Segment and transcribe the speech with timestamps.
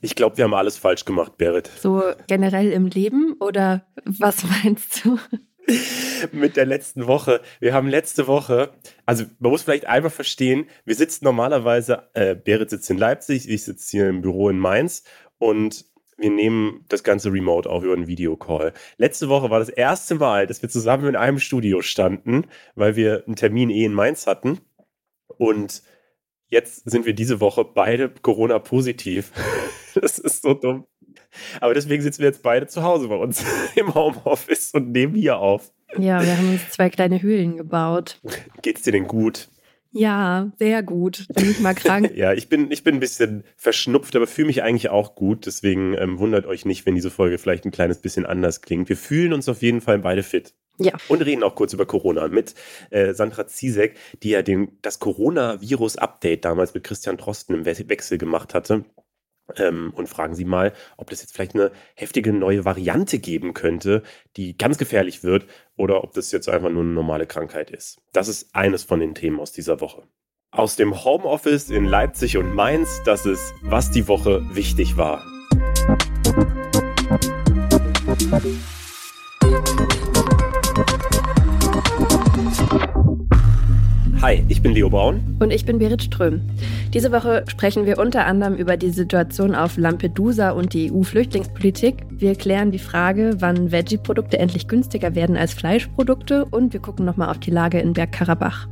[0.00, 1.70] Ich glaube, wir haben alles falsch gemacht, Berit.
[1.80, 5.18] So generell im Leben oder was meinst du?
[6.32, 7.42] Mit der letzten Woche.
[7.60, 8.72] Wir haben letzte Woche,
[9.06, 13.64] also man muss vielleicht einmal verstehen, wir sitzen normalerweise, äh, Berit sitzt in Leipzig, ich
[13.64, 15.04] sitze hier im Büro in Mainz
[15.38, 15.84] und
[16.16, 18.72] wir nehmen das ganze Remote auf über einen Videocall.
[18.96, 23.24] Letzte Woche war das erste Mal, dass wir zusammen in einem Studio standen, weil wir
[23.26, 24.60] einen Termin eh in Mainz hatten.
[25.38, 25.82] Und
[26.50, 29.32] jetzt sind wir diese Woche beide Corona-positiv.
[29.92, 30.86] Das ist so dumm.
[31.60, 33.44] Aber deswegen sitzen wir jetzt beide zu Hause bei uns
[33.74, 35.72] im Homeoffice und nehmen hier auf.
[35.98, 38.20] Ja, wir haben uns zwei kleine Höhlen gebaut.
[38.62, 39.48] Geht's dir denn gut?
[39.92, 41.26] Ja, sehr gut.
[41.34, 42.12] Bin ich mal krank.
[42.14, 45.46] ja, ich bin, ich bin ein bisschen verschnupft, aber fühle mich eigentlich auch gut.
[45.46, 48.88] Deswegen ähm, wundert euch nicht, wenn diese Folge vielleicht ein kleines bisschen anders klingt.
[48.88, 50.54] Wir fühlen uns auf jeden Fall beide fit.
[50.78, 50.92] Ja.
[51.08, 52.54] Und reden auch kurz über Corona mit
[52.90, 58.54] äh, Sandra Ziesek, die ja den, das Coronavirus-Update damals mit Christian Drosten im Wechsel gemacht
[58.54, 58.84] hatte.
[59.56, 64.02] Ähm, und fragen Sie mal, ob das jetzt vielleicht eine heftige neue Variante geben könnte,
[64.36, 68.00] die ganz gefährlich wird, oder ob das jetzt einfach nur eine normale Krankheit ist.
[68.12, 70.02] Das ist eines von den Themen aus dieser Woche.
[70.52, 75.24] Aus dem Homeoffice in Leipzig und Mainz, das ist, was die Woche wichtig war.
[84.22, 85.38] Hi, ich bin Leo Braun.
[85.40, 86.42] Und ich bin Berit Ström.
[86.92, 92.04] Diese Woche sprechen wir unter anderem über die Situation auf Lampedusa und die EU-Flüchtlingspolitik.
[92.10, 96.44] Wir klären die Frage, wann Veggie-Produkte endlich günstiger werden als Fleischprodukte.
[96.44, 98.68] Und wir gucken nochmal auf die Lage in Bergkarabach.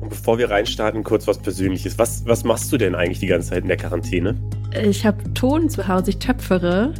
[0.00, 1.98] Und bevor wir reinstarten, kurz was Persönliches.
[1.98, 4.34] Was, was machst du denn eigentlich die ganze Zeit in der Quarantäne?
[4.82, 6.94] Ich habe Ton zu Hause, ich töpfere.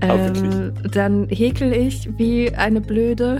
[0.00, 3.38] Ah, ähm, dann häkel ich wie eine Blöde.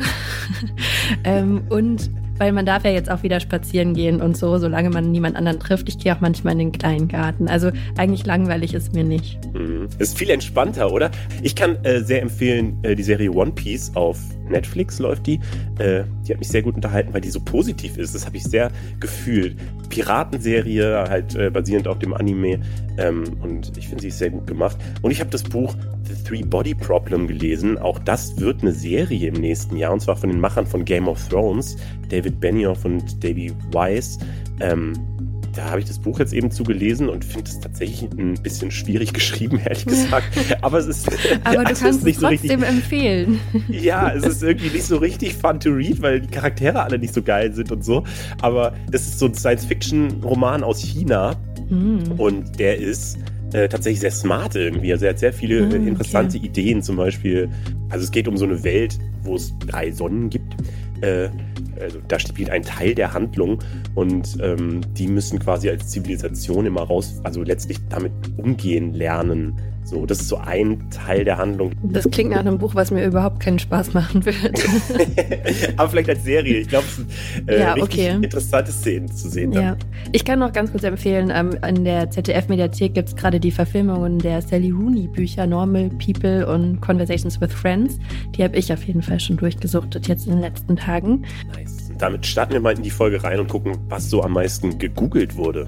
[1.24, 2.08] ähm, und
[2.40, 5.60] weil man darf ja jetzt auch wieder spazieren gehen und so, solange man niemand anderen
[5.60, 5.90] trifft.
[5.90, 7.48] Ich gehe auch manchmal in den kleinen Garten.
[7.48, 9.38] Also eigentlich langweilig ist mir nicht.
[9.52, 9.88] Mhm.
[9.98, 11.10] Ist viel entspannter, oder?
[11.42, 14.18] Ich kann äh, sehr empfehlen, äh, die Serie One Piece auf
[14.50, 15.40] Netflix läuft die.
[15.78, 18.14] Äh, die hat mich sehr gut unterhalten, weil die so positiv ist.
[18.14, 19.56] Das habe ich sehr gefühlt.
[19.88, 22.60] Piratenserie, halt äh, basierend auf dem Anime.
[22.98, 24.76] Ähm, und ich finde sie ist sehr gut gemacht.
[25.02, 25.74] Und ich habe das Buch
[26.04, 27.78] The Three Body Problem gelesen.
[27.78, 29.92] Auch das wird eine Serie im nächsten Jahr.
[29.92, 31.76] Und zwar von den Machern von Game of Thrones,
[32.08, 34.18] David Benioff und Davey Weiss.
[34.60, 34.94] Ähm,
[35.54, 39.12] da habe ich das Buch jetzt eben zugelesen und finde es tatsächlich ein bisschen schwierig
[39.12, 40.26] geschrieben, ehrlich gesagt.
[40.62, 41.08] Aber es ist.
[41.44, 43.40] Aber du kannst es nicht so trotzdem richtig, empfehlen.
[43.68, 47.14] Ja, es ist irgendwie nicht so richtig fun to read, weil die Charaktere alle nicht
[47.14, 48.04] so geil sind und so.
[48.42, 51.36] Aber das ist so ein Science-Fiction-Roman aus China
[51.68, 52.12] mm.
[52.18, 53.18] und der ist.
[53.52, 54.92] Äh, tatsächlich sehr smart irgendwie.
[54.92, 56.46] Also er hat sehr viele mm, interessante okay.
[56.46, 57.48] Ideen, zum Beispiel.
[57.88, 60.54] Also es geht um so eine Welt, wo es drei Sonnen gibt.
[61.00, 61.30] Äh,
[61.80, 63.62] also da spielt ein Teil der Handlung
[63.94, 69.54] und ähm, die müssen quasi als Zivilisation immer raus, also letztlich damit umgehen lernen.
[69.90, 71.72] So, das ist so ein Teil der Handlung.
[71.82, 74.62] Das klingt nach einem Buch, was mir überhaupt keinen Spaß machen wird.
[75.76, 76.58] Aber vielleicht als Serie.
[76.58, 77.10] Ich glaube, es sind
[77.48, 78.10] äh, ja, okay.
[78.10, 79.50] interessante Szenen zu sehen.
[79.50, 79.76] Ja.
[80.12, 84.20] Ich kann noch ganz kurz empfehlen, ähm, in der ZDF-Mediathek gibt es gerade die Verfilmungen
[84.20, 87.98] der Sally Rooney-Bücher Normal People und Conversations with Friends.
[88.36, 91.24] Die habe ich auf jeden Fall schon durchgesuchtet jetzt in den letzten Tagen.
[91.52, 91.90] Nice.
[91.98, 95.36] Damit starten wir mal in die Folge rein und gucken, was so am meisten gegoogelt
[95.36, 95.66] wurde.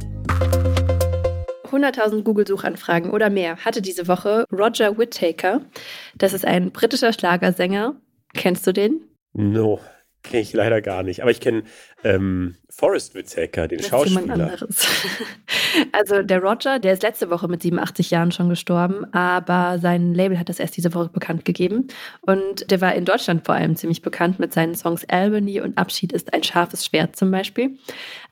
[1.73, 5.63] 100.000 Google-Suchanfragen oder mehr hatte diese Woche Roger Whittaker.
[6.17, 7.97] Das ist ein britischer Schlagersänger.
[8.35, 9.05] Kennst du den?
[9.35, 9.81] No,
[10.23, 11.23] kenne ich leider gar nicht.
[11.23, 11.65] Aber ich kenne
[12.05, 14.57] ähm, Forrest Whitaker, den das Schauspieler.
[15.93, 20.39] also der Roger, der ist letzte Woche mit 87 Jahren schon gestorben, aber sein Label
[20.39, 21.89] hat das erst diese Woche bekannt gegeben.
[22.23, 26.13] Und der war in Deutschland vor allem ziemlich bekannt mit seinen Songs Albany und Abschied
[26.13, 27.79] ist ein scharfes Schwert zum Beispiel.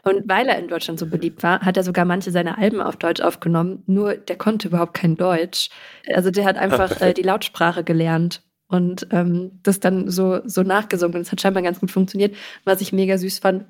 [0.02, 2.96] Und weil er in Deutschland so beliebt war, hat er sogar manche seiner Alben auf
[2.96, 3.82] Deutsch aufgenommen.
[3.86, 5.68] Nur der konnte überhaupt kein Deutsch.
[6.14, 11.20] Also der hat einfach äh, die Lautsprache gelernt und ähm, das dann so, so nachgesungen.
[11.20, 12.34] Das hat scheinbar ganz gut funktioniert.
[12.64, 13.64] Was ich mega süß fand,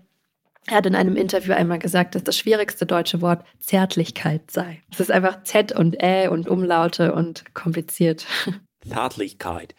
[0.67, 4.83] er hat in einem Interview einmal gesagt, dass das schwierigste deutsche Wort Zärtlichkeit sei.
[4.93, 8.27] Es ist einfach Z und Ä und Umlaute und kompliziert.
[8.87, 9.75] Zärtlichkeit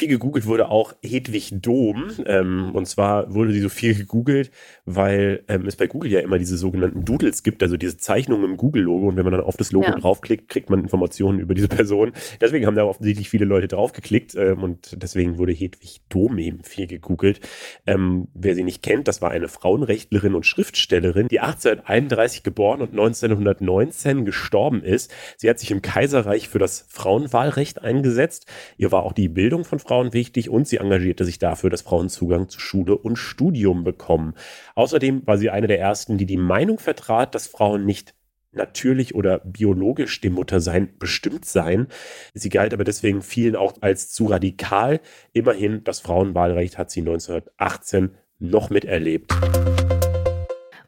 [0.00, 2.10] viel gegoogelt wurde auch Hedwig Dom.
[2.24, 4.50] Ähm, und zwar wurde sie so viel gegoogelt,
[4.86, 8.56] weil ähm, es bei Google ja immer diese sogenannten Doodles gibt, also diese Zeichnungen im
[8.56, 9.08] Google-Logo.
[9.08, 9.98] Und wenn man dann auf das Logo ja.
[9.98, 12.12] draufklickt, kriegt man Informationen über diese Person.
[12.40, 14.34] Deswegen haben da offensichtlich viele Leute draufgeklickt.
[14.36, 17.40] Ähm, und deswegen wurde Hedwig Dom eben viel gegoogelt.
[17.86, 22.92] Ähm, wer sie nicht kennt, das war eine Frauenrechtlerin und Schriftstellerin, die 1831 geboren und
[22.92, 25.12] 1919 gestorben ist.
[25.36, 28.46] Sie hat sich im Kaiserreich für das Frauenwahlrecht eingesetzt.
[28.78, 31.82] Ihr war auch die Bildung von Frauen Frauen wichtig und sie engagierte sich dafür, dass
[31.82, 34.34] Frauen Zugang zu Schule und Studium bekommen.
[34.76, 38.14] Außerdem war sie eine der ersten, die die Meinung vertrat, dass Frauen nicht
[38.52, 41.88] natürlich oder biologisch dem Muttersein bestimmt sein.
[42.34, 45.00] Sie galt aber deswegen vielen auch als zu radikal.
[45.32, 49.34] Immerhin, das Frauenwahlrecht hat sie 1918 noch miterlebt.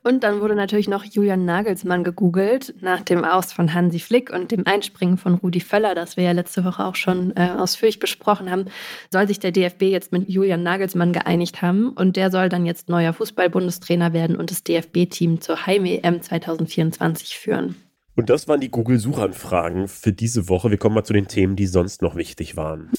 [0.04, 4.50] Und dann wurde natürlich noch Julian Nagelsmann gegoogelt nach dem Aus von Hansi Flick und
[4.50, 8.50] dem Einspringen von Rudi Völler, das wir ja letzte Woche auch schon äh, ausführlich besprochen
[8.50, 8.64] haben,
[9.12, 12.88] soll sich der DFB jetzt mit Julian Nagelsmann geeinigt haben und der soll dann jetzt
[12.88, 17.76] neuer Fußball-Bundestrainer werden und das DFB-Team zur Heim-EM 2024 führen.
[18.16, 20.70] Und das waren die Google-Suchanfragen für diese Woche.
[20.70, 22.90] Wir kommen mal zu den Themen, die sonst noch wichtig waren.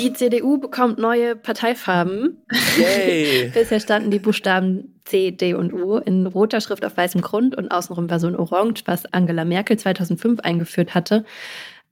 [0.00, 2.42] Die CDU bekommt neue Parteifarben.
[2.78, 3.50] Yay.
[3.54, 7.70] Bisher standen die Buchstaben C, D und U in roter Schrift auf weißem Grund und
[7.70, 11.24] außenrum war so ein Orange, was Angela Merkel 2005 eingeführt hatte.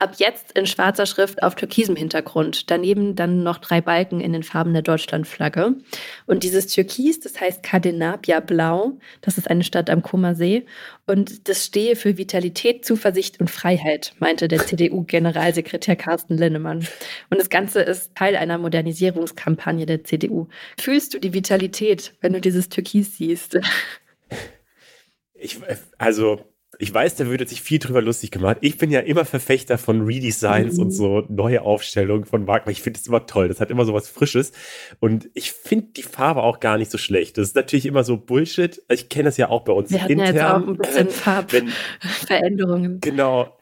[0.00, 2.70] Ab jetzt in schwarzer Schrift auf türkisem Hintergrund.
[2.70, 5.74] Daneben dann noch drei Balken in den Farben der Deutschlandflagge.
[6.24, 8.98] Und dieses Türkis, das heißt Cadenabia Blau.
[9.22, 10.66] Das ist eine Stadt am Kummersee.
[11.06, 16.86] Und das stehe für Vitalität, Zuversicht und Freiheit, meinte der CDU-Generalsekretär Carsten Linnemann.
[17.30, 20.46] Und das Ganze ist Teil einer Modernisierungskampagne der CDU.
[20.78, 23.58] Fühlst du die Vitalität, wenn du dieses Türkis siehst?
[25.34, 25.58] Ich,
[25.98, 26.44] also,
[26.80, 28.58] ich weiß, da würde sich viel drüber lustig gemacht.
[28.60, 30.84] Ich bin ja immer Verfechter von Redesigns mhm.
[30.84, 32.70] und so neue Aufstellungen von Marken.
[32.70, 33.48] Ich finde es immer toll.
[33.48, 34.52] Das hat immer so was Frisches.
[35.00, 37.36] Und ich finde die Farbe auch gar nicht so schlecht.
[37.36, 38.80] Das ist natürlich immer so Bullshit.
[38.88, 40.18] Ich kenne das ja auch bei uns Wir intern.
[40.18, 43.00] Ja jetzt auch ein bisschen Farbveränderungen.
[43.00, 43.58] Genau.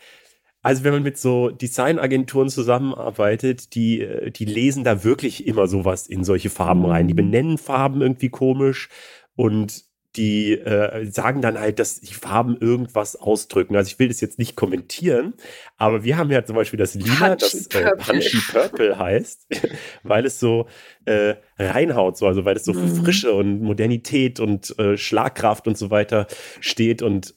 [0.61, 6.23] Also wenn man mit so Designagenturen zusammenarbeitet, die, die lesen da wirklich immer sowas in
[6.23, 7.09] solche Farben rein.
[7.09, 7.31] Die mhm.
[7.31, 8.91] benennen Farben irgendwie komisch
[9.37, 9.87] und
[10.17, 13.77] die äh, sagen dann halt, dass die Farben irgendwas ausdrücken.
[13.77, 15.35] Also ich will das jetzt nicht kommentieren,
[15.77, 19.47] aber wir haben ja zum Beispiel das Lila, Punchy das äh, Punchy Purple heißt,
[20.03, 20.67] weil es so
[21.05, 23.05] äh, reinhaut, so, also weil es so für mhm.
[23.05, 26.27] Frische und Modernität und äh, Schlagkraft und so weiter
[26.61, 27.35] steht und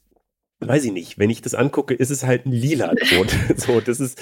[0.59, 3.27] weiß ich nicht, wenn ich das angucke, ist es halt ein lila Ton.
[3.55, 4.21] so, das ist,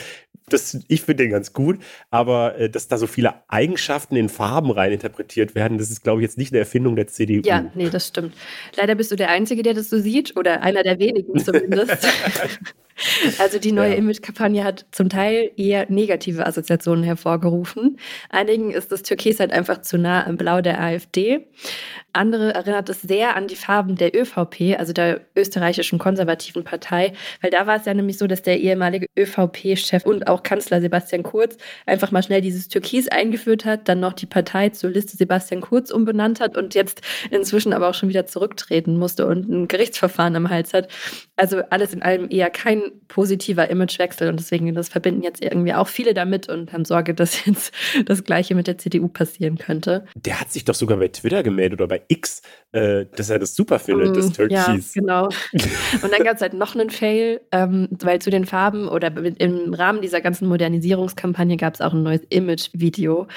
[0.50, 1.80] das, ich finde den ganz gut,
[2.10, 6.22] aber äh, dass da so viele Eigenschaften in Farben rein interpretiert werden, das ist, glaube
[6.22, 7.42] ich, jetzt nicht eine Erfindung der CDU.
[7.44, 8.34] Ja, nee, das stimmt.
[8.76, 12.08] Leider bist du der Einzige, der das so sieht, oder einer der wenigen zumindest.
[13.38, 13.98] Also die neue ja.
[13.98, 18.00] Image-Kampagne hat zum Teil eher negative Assoziationen hervorgerufen.
[18.30, 21.48] Einigen ist das Türkis halt einfach zu nah am Blau der AfD.
[22.18, 27.52] Andere erinnert es sehr an die Farben der ÖVP, also der österreichischen konservativen Partei, weil
[27.52, 31.58] da war es ja nämlich so, dass der ehemalige ÖVP-Chef und auch Kanzler Sebastian Kurz
[31.86, 35.92] einfach mal schnell dieses Türkis eingeführt hat, dann noch die Partei zur Liste Sebastian Kurz
[35.92, 40.50] umbenannt hat und jetzt inzwischen aber auch schon wieder zurücktreten musste und ein Gerichtsverfahren am
[40.50, 40.90] Hals hat.
[41.36, 45.88] Also alles in allem eher kein positiver Imagewechsel und deswegen, das verbinden jetzt irgendwie auch
[45.88, 47.72] viele damit und haben Sorge, dass jetzt
[48.06, 50.06] das Gleiche mit der CDU passieren könnte.
[50.16, 52.42] Der hat sich doch sogar bei Twitter gemeldet oder bei X,
[52.74, 54.94] äh, dass er das super findet, mm, das Türkis.
[54.94, 55.30] Ja, genau.
[56.02, 59.08] Und dann gab es halt noch einen Fail, ähm, weil zu den Farben oder
[59.38, 63.28] im Rahmen dieser ganzen Modernisierungskampagne gab es auch ein neues Image-Video.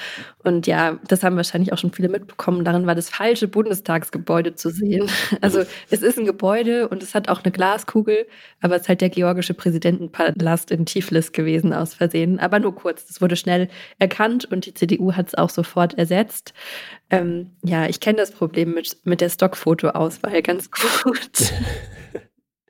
[0.43, 2.65] Und ja, das haben wahrscheinlich auch schon viele mitbekommen.
[2.65, 5.09] Darin war das falsche Bundestagsgebäude zu sehen.
[5.39, 8.27] Also es ist ein Gebäude und es hat auch eine Glaskugel,
[8.59, 12.39] aber es ist halt der georgische Präsidentenpalast in Tiflis gewesen aus Versehen.
[12.39, 13.07] Aber nur kurz.
[13.07, 16.53] Das wurde schnell erkannt und die CDU hat es auch sofort ersetzt.
[17.09, 21.53] Ähm, ja, ich kenne das Problem mit, mit der Stockfotoauswahl ganz gut.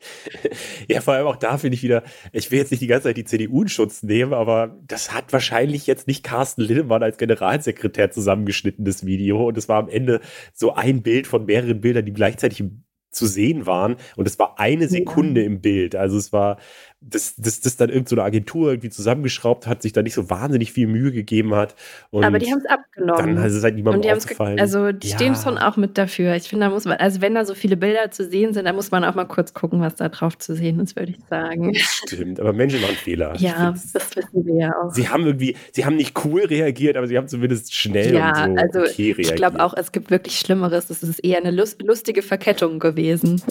[0.88, 3.17] Ja, vor allem auch da finde ich wieder, ich will jetzt nicht die ganze Zeit
[3.17, 8.12] die CDU in Schutz nehmen, aber das hat wahrscheinlich jetzt nicht Carsten Lindemann als Generalsekretär
[8.12, 9.48] zusammengeschnitten, das Video.
[9.48, 10.21] Und es war am Ende
[10.53, 12.63] so ein Bild von mehreren Bildern, die gleichzeitig
[13.12, 13.98] zu sehen waren.
[14.15, 15.48] Und es war eine Sekunde ja.
[15.48, 15.95] im Bild.
[15.95, 16.57] Also es war,
[17.03, 20.72] dass das, das dann irgendeine so Agentur irgendwie zusammengeschraubt hat, sich da nicht so wahnsinnig
[20.72, 21.74] viel Mühe gegeben hat.
[22.12, 23.36] Und Aber die haben es abgenommen.
[23.36, 24.60] Dann ist es halt niemandem aufgefallen.
[24.60, 25.15] Also die ja.
[25.15, 26.36] stehen schon auch mit dafür.
[26.36, 28.75] Ich finde, da muss man, also wenn da so viele Bilder zu sehen sind, dann
[28.75, 31.74] muss man auch mal kurz gucken, was da drauf zu sehen ist, würde ich sagen.
[31.74, 33.34] Stimmt, aber Menschen machen Fehler.
[33.38, 34.93] Ja, das wissen wir ja auch.
[34.93, 38.58] Sie haben irgendwie, sie haben nicht cool reagiert, aber sie haben zumindest schnell ja, und
[38.58, 39.29] so also okay reagiert.
[39.31, 40.91] Ich glaube auch, es gibt wirklich Schlimmeres.
[40.91, 43.41] Es ist eher eine lustige Verkettung gewesen.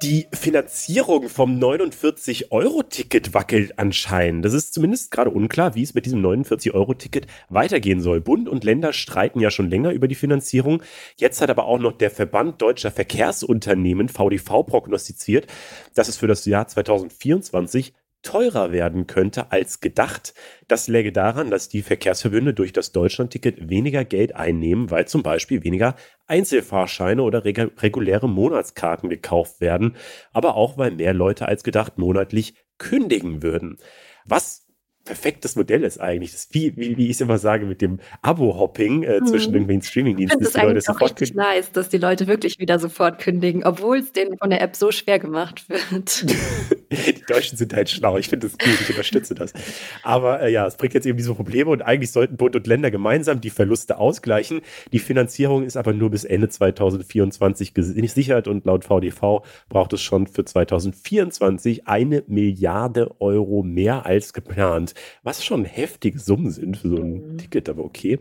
[0.00, 4.44] Die Finanzierung vom 49-Euro-Ticket wackelt anscheinend.
[4.44, 8.20] Das ist zumindest gerade unklar, wie es mit diesem 49-Euro-Ticket weitergehen soll.
[8.20, 10.84] Bund und Länder streiten ja schon länger über die Finanzierung.
[11.16, 15.48] Jetzt hat aber auch noch der Verband Deutscher Verkehrsunternehmen VDV prognostiziert,
[15.96, 20.34] dass es für das Jahr 2024 teurer werden könnte als gedacht.
[20.66, 25.64] Das läge daran, dass die Verkehrsverbünde durch das Deutschlandticket weniger Geld einnehmen, weil zum Beispiel
[25.64, 25.96] weniger
[26.26, 29.96] Einzelfahrscheine oder reg reguläre Monatskarten gekauft werden,
[30.32, 33.78] aber auch weil mehr Leute als gedacht monatlich kündigen würden.
[34.24, 34.67] Was
[35.08, 36.32] perfektes Modell ist eigentlich.
[36.32, 39.56] Das wie, wie, wie ich es immer sage, mit dem Abo-Hopping äh, zwischen mhm.
[39.56, 40.40] irgendwelchen Streamingdiensten.
[40.40, 44.12] Das ist eigentlich auch richtig nice, dass die Leute wirklich wieder sofort kündigen, obwohl es
[44.12, 46.26] denen von der App so schwer gemacht wird.
[46.90, 48.18] die Deutschen sind halt schlau.
[48.18, 49.54] Ich finde das gut, ich unterstütze das.
[50.02, 52.90] Aber äh, ja, es bringt jetzt eben diese Probleme und eigentlich sollten Bund und Länder
[52.90, 54.60] gemeinsam die Verluste ausgleichen.
[54.92, 60.26] Die Finanzierung ist aber nur bis Ende 2024 gesichert und laut VDV braucht es schon
[60.26, 66.96] für 2024 eine Milliarde Euro mehr als geplant was schon heftige Summen sind für so
[66.96, 67.38] ein mhm.
[67.38, 68.18] Ticket, aber okay.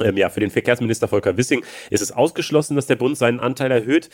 [0.00, 3.70] Ähm, ja, für den Verkehrsminister Volker Wissing ist es ausgeschlossen, dass der Bund seinen Anteil
[3.70, 4.10] erhöht.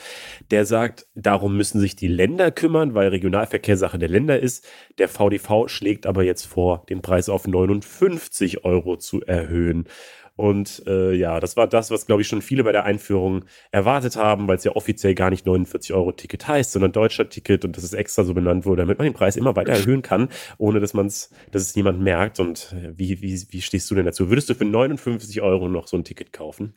[0.51, 4.67] Der sagt, darum müssen sich die Länder kümmern, weil Regionalverkehr Sache der Länder ist.
[4.99, 9.89] Der VDV schlägt aber jetzt vor, den Preis auf 59 Euro zu erhöhen.
[10.41, 14.17] Und äh, ja, das war das, was, glaube ich, schon viele bei der Einführung erwartet
[14.17, 17.77] haben, weil es ja offiziell gar nicht 49 Euro Ticket heißt, sondern deutscher Ticket und
[17.77, 20.81] das ist extra so benannt wurde, damit man den Preis immer weiter erhöhen kann, ohne
[20.81, 22.41] dass man es, dass es niemand merkt.
[22.41, 24.31] Und äh, wie, wie, wie stehst du denn dazu?
[24.31, 26.73] Würdest du für 59 Euro noch so ein Ticket kaufen?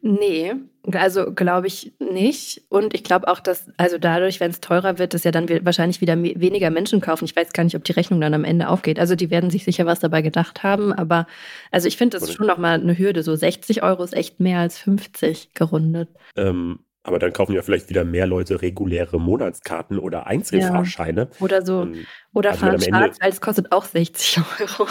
[0.00, 0.54] Nee,
[0.92, 2.62] also glaube ich nicht.
[2.68, 6.00] Und ich glaube auch, dass, also dadurch, wenn es teurer wird, dass ja dann wahrscheinlich
[6.00, 7.24] wieder weniger Menschen kaufen.
[7.24, 8.98] Ich weiß gar nicht, ob die Rechnung dann am Ende aufgeht.
[8.98, 10.92] Also die werden sich sicher was dabei gedacht haben.
[10.92, 11.26] Aber
[11.70, 13.22] also ich finde, das ist schon nochmal eine Hürde.
[13.22, 16.08] So 60 Euro ist echt mehr als 50 gerundet.
[16.36, 21.28] Ähm, aber dann kaufen ja vielleicht wieder mehr Leute reguläre Monatskarten oder Einzelfahrscheine.
[21.32, 21.44] Ja.
[21.44, 21.80] Oder so.
[21.80, 24.88] Und oder also fahren weil es kostet auch 60 Euro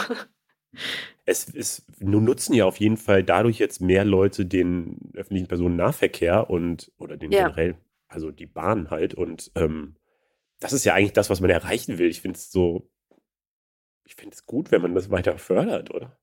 [1.24, 6.48] es ist, nun nutzen ja auf jeden Fall dadurch jetzt mehr Leute den öffentlichen Personennahverkehr
[6.48, 7.48] und oder den ja.
[7.48, 7.76] generell,
[8.08, 9.14] also die Bahn halt.
[9.14, 9.96] Und ähm,
[10.60, 12.08] das ist ja eigentlich das, was man erreichen will.
[12.08, 12.88] Ich finde es so,
[14.04, 16.16] ich finde es gut, wenn man das weiter fördert, oder?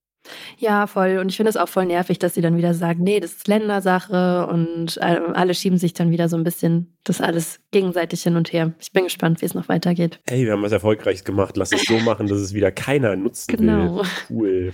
[0.57, 1.17] Ja, voll.
[1.17, 3.47] Und ich finde es auch voll nervig, dass sie dann wieder sagen, nee, das ist
[3.47, 8.51] Ländersache und alle schieben sich dann wieder so ein bisschen das alles gegenseitig hin und
[8.51, 8.73] her.
[8.79, 10.19] Ich bin gespannt, wie es noch weitergeht.
[10.25, 11.57] Ey, wir haben was Erfolgreiches gemacht.
[11.57, 14.01] Lass es so machen, dass es wieder keiner nutzen genau.
[14.29, 14.73] will.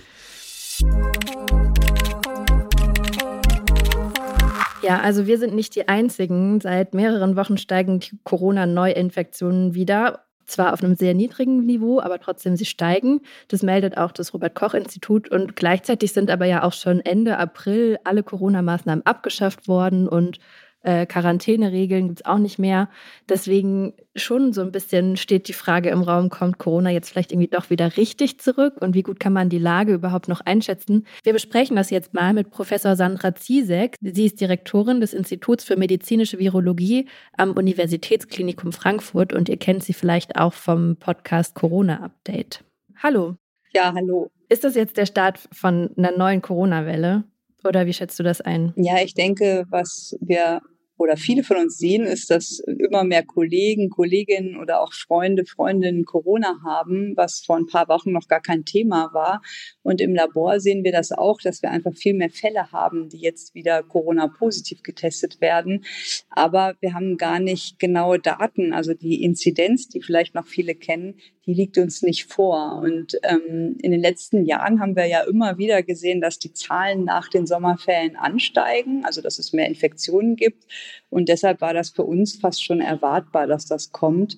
[4.82, 6.60] Ja, also wir sind nicht die Einzigen.
[6.60, 12.56] Seit mehreren Wochen steigen die Corona-Neuinfektionen wieder zwar auf einem sehr niedrigen Niveau, aber trotzdem
[12.56, 13.20] sie steigen.
[13.48, 17.38] Das meldet auch das Robert Koch Institut und gleichzeitig sind aber ja auch schon Ende
[17.38, 20.38] April alle Corona-Maßnahmen abgeschafft worden und
[20.82, 22.88] äh, Quarantäneregeln gibt es auch nicht mehr.
[23.28, 27.48] Deswegen schon so ein bisschen steht die Frage im Raum, kommt Corona jetzt vielleicht irgendwie
[27.48, 31.06] doch wieder richtig zurück und wie gut kann man die Lage überhaupt noch einschätzen?
[31.22, 33.96] Wir besprechen das jetzt mal mit Professor Sandra Ziesek.
[34.00, 39.94] Sie ist Direktorin des Instituts für medizinische Virologie am Universitätsklinikum Frankfurt und ihr kennt sie
[39.94, 42.64] vielleicht auch vom Podcast Corona Update.
[43.02, 43.36] Hallo.
[43.74, 44.30] Ja, hallo.
[44.48, 47.24] Ist das jetzt der Start von einer neuen Corona-Welle?
[47.64, 48.72] Oder wie schätzt du das ein?
[48.76, 50.60] Ja, ich denke, was wir
[51.02, 56.04] oder viele von uns sehen, ist, dass immer mehr Kollegen, Kolleginnen oder auch Freunde, Freundinnen
[56.04, 59.42] Corona haben, was vor ein paar Wochen noch gar kein Thema war.
[59.82, 63.18] Und im Labor sehen wir das auch, dass wir einfach viel mehr Fälle haben, die
[63.18, 65.84] jetzt wieder Corona-positiv getestet werden.
[66.30, 68.72] Aber wir haben gar nicht genaue Daten.
[68.72, 72.80] Also die Inzidenz, die vielleicht noch viele kennen, die liegt uns nicht vor.
[72.82, 77.04] Und ähm, in den letzten Jahren haben wir ja immer wieder gesehen, dass die Zahlen
[77.04, 80.64] nach den Sommerferien ansteigen, also dass es mehr Infektionen gibt.
[81.10, 84.36] Und deshalb war das für uns fast schon erwartbar, dass das kommt.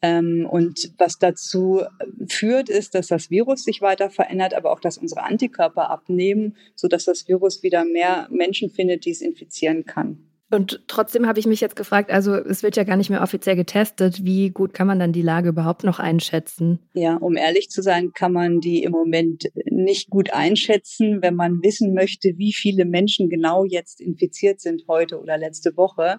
[0.00, 1.82] Ähm, und was dazu
[2.28, 7.04] führt, ist, dass das Virus sich weiter verändert, aber auch, dass unsere Antikörper abnehmen, sodass
[7.04, 10.33] das Virus wieder mehr Menschen findet, die es infizieren kann.
[10.50, 13.56] Und trotzdem habe ich mich jetzt gefragt, also es wird ja gar nicht mehr offiziell
[13.56, 14.24] getestet.
[14.24, 16.78] Wie gut kann man dann die Lage überhaupt noch einschätzen?
[16.92, 21.62] Ja, um ehrlich zu sein, kann man die im Moment nicht gut einschätzen, wenn man
[21.62, 26.18] wissen möchte, wie viele Menschen genau jetzt infiziert sind heute oder letzte Woche.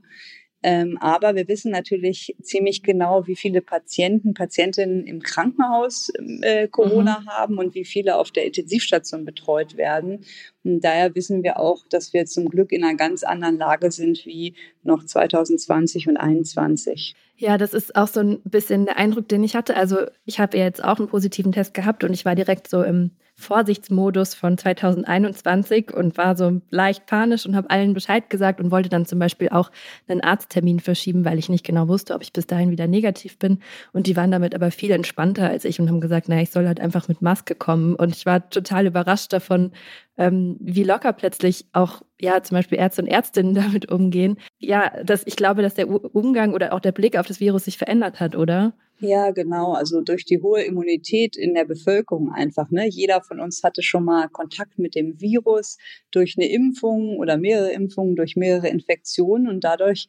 [0.67, 7.19] Ähm, aber wir wissen natürlich ziemlich genau, wie viele Patienten, Patientinnen im Krankenhaus äh, Corona
[7.19, 7.27] mhm.
[7.27, 10.25] haben und wie viele auf der Intensivstation betreut werden.
[10.63, 14.25] Und daher wissen wir auch, dass wir zum Glück in einer ganz anderen Lage sind
[14.25, 17.13] wie noch 2020 und 2021.
[17.38, 19.77] Ja, das ist auch so ein bisschen der Eindruck, den ich hatte.
[19.77, 22.81] Also ich habe ja jetzt auch einen positiven Test gehabt und ich war direkt so
[22.81, 28.72] im Vorsichtsmodus von 2021 und war so leicht panisch und habe allen Bescheid gesagt und
[28.72, 29.72] wollte dann zum Beispiel auch
[30.08, 33.60] einen Arzttermin verschieben, weil ich nicht genau wusste, ob ich bis dahin wieder negativ bin.
[33.92, 36.65] Und die waren damit aber viel entspannter als ich und haben gesagt, naja, ich soll
[36.65, 37.96] halt einfach mit Maske kommen.
[37.96, 39.72] Und ich war total überrascht davon,
[40.17, 44.38] ähm, wie locker plötzlich auch ja zum Beispiel Ärzte und Ärztinnen damit umgehen.
[44.60, 47.77] Ja, dass ich glaube, dass der Umgang oder auch der Blick auf das Virus sich
[47.77, 48.74] verändert hat, oder?
[49.00, 49.74] Ja, genau.
[49.74, 52.72] Also durch die hohe Immunität in der Bevölkerung einfach.
[52.72, 52.88] Ne?
[52.88, 55.77] Jeder von uns hatte schon mal Kontakt mit dem Virus
[56.12, 60.07] durch eine Impfung oder mehrere Impfungen, durch mehrere Infektionen und dadurch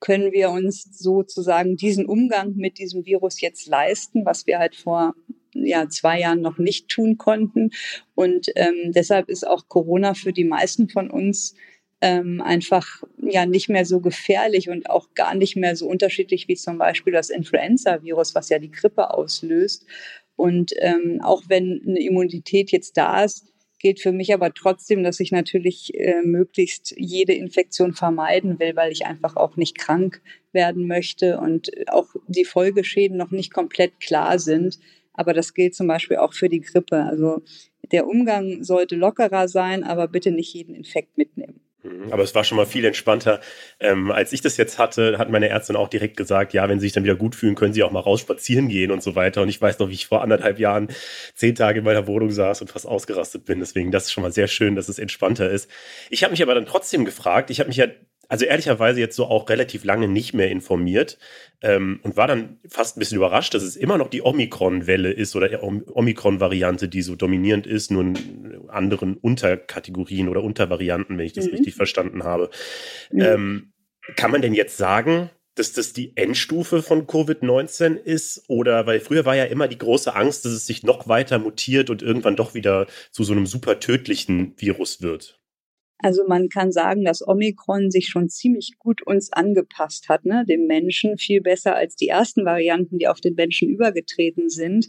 [0.00, 5.14] können wir uns sozusagen diesen Umgang mit diesem Virus jetzt leisten, was wir halt vor
[5.54, 7.70] ja, zwei Jahren noch nicht tun konnten.
[8.14, 11.54] Und ähm, deshalb ist auch Corona für die meisten von uns
[12.00, 16.56] ähm, einfach ja nicht mehr so gefährlich und auch gar nicht mehr so unterschiedlich wie
[16.56, 19.86] zum Beispiel das Influenza-Virus, was ja die Grippe auslöst.
[20.36, 25.20] Und ähm, auch wenn eine Immunität jetzt da ist, gilt für mich aber trotzdem, dass
[25.20, 30.86] ich natürlich äh, möglichst jede Infektion vermeiden will, weil ich einfach auch nicht krank werden
[30.86, 34.78] möchte und auch die Folgeschäden noch nicht komplett klar sind.
[35.14, 37.02] Aber das gilt zum Beispiel auch für die Grippe.
[37.04, 37.42] Also
[37.92, 41.60] der Umgang sollte lockerer sein, aber bitte nicht jeden Infekt mitnehmen.
[41.84, 42.12] Mhm.
[42.12, 43.40] Aber es war schon mal viel entspannter.
[43.78, 46.86] Ähm, als ich das jetzt hatte, hat meine Ärztin auch direkt gesagt, ja, wenn Sie
[46.86, 49.42] sich dann wieder gut fühlen, können Sie auch mal raus spazieren gehen und so weiter.
[49.42, 50.88] Und ich weiß noch, wie ich vor anderthalb Jahren
[51.34, 53.60] zehn Tage in meiner Wohnung saß und fast ausgerastet bin.
[53.60, 55.70] Deswegen, das ist schon mal sehr schön, dass es entspannter ist.
[56.10, 57.86] Ich habe mich aber dann trotzdem gefragt, ich habe mich ja
[58.28, 61.18] also ehrlicherweise jetzt so auch relativ lange nicht mehr informiert
[61.62, 65.36] ähm, und war dann fast ein bisschen überrascht, dass es immer noch die Omikron-Welle ist
[65.36, 71.46] oder Omikron-Variante, die so dominierend ist, nur in anderen Unterkategorien oder Untervarianten, wenn ich das
[71.46, 71.52] mhm.
[71.52, 72.50] richtig verstanden habe.
[73.10, 73.20] Mhm.
[73.20, 73.72] Ähm,
[74.16, 78.44] kann man denn jetzt sagen, dass das die Endstufe von Covid-19 ist?
[78.48, 81.90] Oder weil früher war ja immer die große Angst, dass es sich noch weiter mutiert
[81.90, 85.40] und irgendwann doch wieder zu so einem super tödlichen Virus wird?
[85.98, 90.66] Also man kann sagen, dass Omikron sich schon ziemlich gut uns angepasst hat, ne, dem
[90.66, 94.88] Menschen, viel besser als die ersten Varianten, die auf den Menschen übergetreten sind.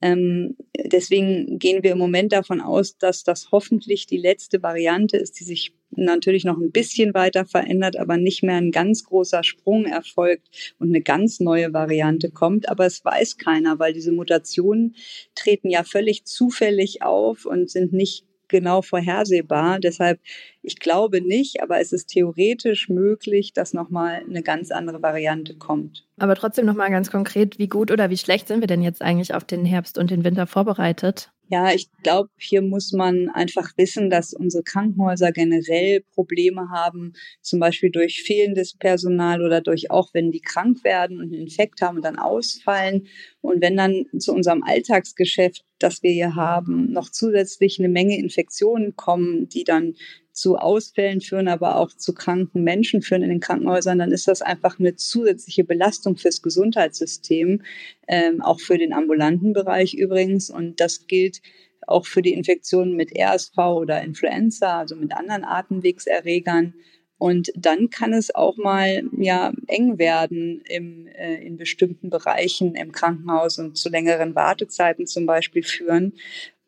[0.00, 5.38] Ähm, deswegen gehen wir im Moment davon aus, dass das hoffentlich die letzte Variante ist,
[5.38, 9.86] die sich natürlich noch ein bisschen weiter verändert, aber nicht mehr ein ganz großer Sprung
[9.86, 12.68] erfolgt und eine ganz neue Variante kommt.
[12.68, 14.94] Aber es weiß keiner, weil diese Mutationen
[15.34, 19.78] treten ja völlig zufällig auf und sind nicht genau vorhersehbar.
[19.80, 20.20] Deshalb,
[20.62, 26.06] ich glaube nicht, aber es ist theoretisch möglich, dass nochmal eine ganz andere Variante kommt.
[26.18, 29.34] Aber trotzdem nochmal ganz konkret, wie gut oder wie schlecht sind wir denn jetzt eigentlich
[29.34, 31.30] auf den Herbst und den Winter vorbereitet?
[31.50, 37.58] Ja, ich glaube, hier muss man einfach wissen, dass unsere Krankenhäuser generell Probleme haben, zum
[37.58, 41.96] Beispiel durch fehlendes Personal oder durch auch, wenn die krank werden und einen Infekt haben
[41.96, 43.06] und dann ausfallen.
[43.40, 48.94] Und wenn dann zu unserem Alltagsgeschäft, das wir hier haben, noch zusätzlich eine Menge Infektionen
[48.94, 49.94] kommen, die dann
[50.38, 54.40] zu Ausfällen führen, aber auch zu kranken Menschen führen in den Krankenhäusern, dann ist das
[54.40, 57.62] einfach eine zusätzliche Belastung fürs Gesundheitssystem,
[58.06, 60.48] ähm, auch für den ambulanten Bereich übrigens.
[60.50, 61.40] Und das gilt
[61.86, 66.74] auch für die Infektionen mit RSV oder Influenza, also mit anderen Atemwegserregern.
[67.18, 72.92] Und dann kann es auch mal ja eng werden im, äh, in bestimmten Bereichen im
[72.92, 76.12] Krankenhaus und zu längeren Wartezeiten zum Beispiel führen.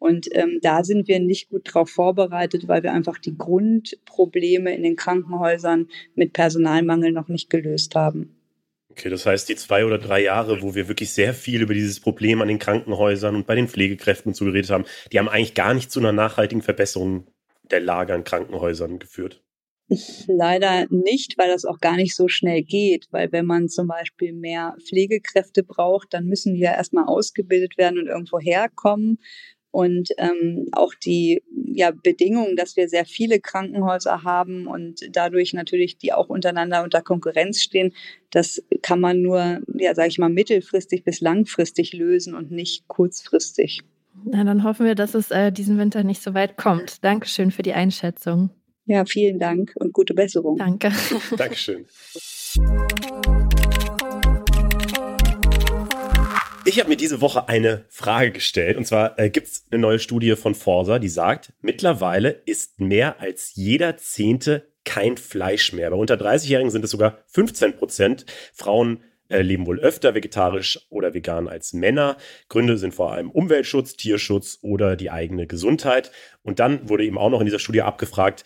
[0.01, 4.83] Und ähm, da sind wir nicht gut darauf vorbereitet, weil wir einfach die Grundprobleme in
[4.83, 8.35] den Krankenhäusern mit Personalmangel noch nicht gelöst haben.
[8.91, 12.01] Okay, das heißt, die zwei oder drei Jahre, wo wir wirklich sehr viel über dieses
[12.01, 15.55] Problem an den Krankenhäusern und bei den Pflegekräften und so geredet haben, die haben eigentlich
[15.55, 17.27] gar nicht zu einer nachhaltigen Verbesserung
[17.71, 19.43] der Lage an Krankenhäusern geführt.
[20.29, 24.33] Leider nicht, weil das auch gar nicht so schnell geht, weil wenn man zum Beispiel
[24.33, 29.19] mehr Pflegekräfte braucht, dann müssen die ja erstmal ausgebildet werden und irgendwo herkommen.
[29.71, 35.97] Und ähm, auch die ja, Bedingung, dass wir sehr viele Krankenhäuser haben und dadurch natürlich
[35.97, 37.93] die auch untereinander unter Konkurrenz stehen,
[38.31, 43.83] das kann man nur, ja, sage ich mal, mittelfristig bis langfristig lösen und nicht kurzfristig.
[44.25, 47.05] Na, dann hoffen wir, dass es äh, diesen Winter nicht so weit kommt.
[47.05, 48.51] Dankeschön für die Einschätzung.
[48.87, 50.57] Ja, vielen Dank und gute Besserung.
[50.57, 50.93] Danke.
[51.37, 51.87] Dankeschön.
[56.71, 58.77] Ich habe mir diese Woche eine Frage gestellt.
[58.77, 63.19] Und zwar äh, gibt es eine neue Studie von Forsa, die sagt, mittlerweile ist mehr
[63.19, 65.91] als jeder Zehnte kein Fleisch mehr.
[65.91, 68.25] Bei unter 30-Jährigen sind es sogar 15 Prozent.
[68.55, 72.17] Frauen äh, leben wohl öfter vegetarisch oder vegan als Männer.
[72.49, 76.13] Gründe sind vor allem Umweltschutz, Tierschutz oder die eigene Gesundheit.
[76.45, 78.45] Und dann wurde eben auch noch in dieser Studie abgefragt,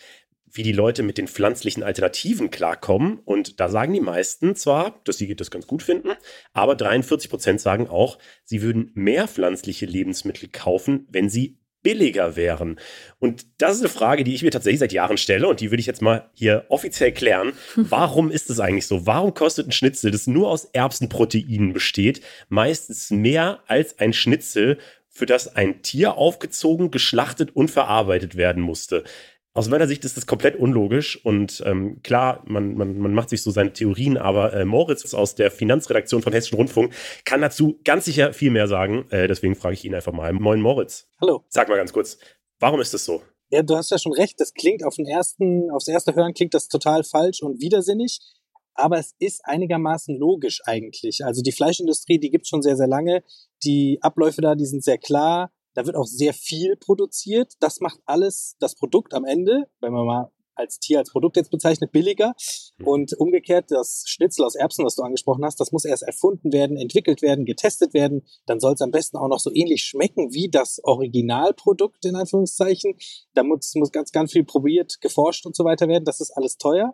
[0.55, 3.19] wie die Leute mit den pflanzlichen Alternativen klarkommen.
[3.25, 6.11] Und da sagen die meisten zwar, dass sie das ganz gut finden,
[6.53, 12.79] aber 43 Prozent sagen auch, sie würden mehr pflanzliche Lebensmittel kaufen, wenn sie billiger wären?
[13.19, 15.81] Und das ist eine Frage, die ich mir tatsächlich seit Jahren stelle und die würde
[15.81, 17.53] ich jetzt mal hier offiziell klären.
[17.75, 19.05] Warum ist es eigentlich so?
[19.05, 25.25] Warum kostet ein Schnitzel, das nur aus Erbsenproteinen besteht, meistens mehr als ein Schnitzel, für
[25.25, 29.03] das ein Tier aufgezogen, geschlachtet und verarbeitet werden musste?
[29.57, 33.41] Aus meiner Sicht ist das komplett unlogisch und ähm, klar, man, man, man macht sich
[33.41, 38.03] so seine Theorien, aber äh, Moritz aus der Finanzredaktion vom Hessischen Rundfunk kann dazu ganz
[38.03, 39.05] sicher viel mehr sagen.
[39.11, 40.33] Äh, deswegen frage ich ihn einfach mal.
[40.33, 41.07] Moin Moritz.
[41.21, 41.45] Hallo.
[41.47, 42.17] Sag mal ganz kurz,
[42.59, 43.21] warum ist das so?
[43.49, 46.53] Ja, du hast ja schon recht, das klingt auf den ersten, aufs erste Hören klingt
[46.53, 48.19] das total falsch und widersinnig.
[48.75, 51.23] aber es ist einigermaßen logisch eigentlich.
[51.23, 53.23] Also die Fleischindustrie, die gibt es schon sehr, sehr lange.
[53.63, 55.51] Die Abläufe da, die sind sehr klar.
[55.75, 57.53] Da wird auch sehr viel produziert.
[57.59, 61.51] Das macht alles das Produkt am Ende, wenn man mal als Tier, als Produkt jetzt
[61.51, 62.33] bezeichnet, billiger.
[62.77, 62.87] Mhm.
[62.87, 66.77] Und umgekehrt, das Schnitzel aus Erbsen, was du angesprochen hast, das muss erst erfunden werden,
[66.77, 68.25] entwickelt werden, getestet werden.
[68.45, 72.95] Dann soll es am besten auch noch so ähnlich schmecken wie das Originalprodukt, in Anführungszeichen.
[73.33, 76.05] Da muss, muss ganz, ganz viel probiert, geforscht und so weiter werden.
[76.05, 76.93] Das ist alles teuer.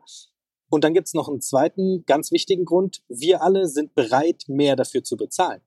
[0.70, 3.04] Und dann gibt es noch einen zweiten ganz wichtigen Grund.
[3.10, 5.62] Wir alle sind bereit, mehr dafür zu bezahlen.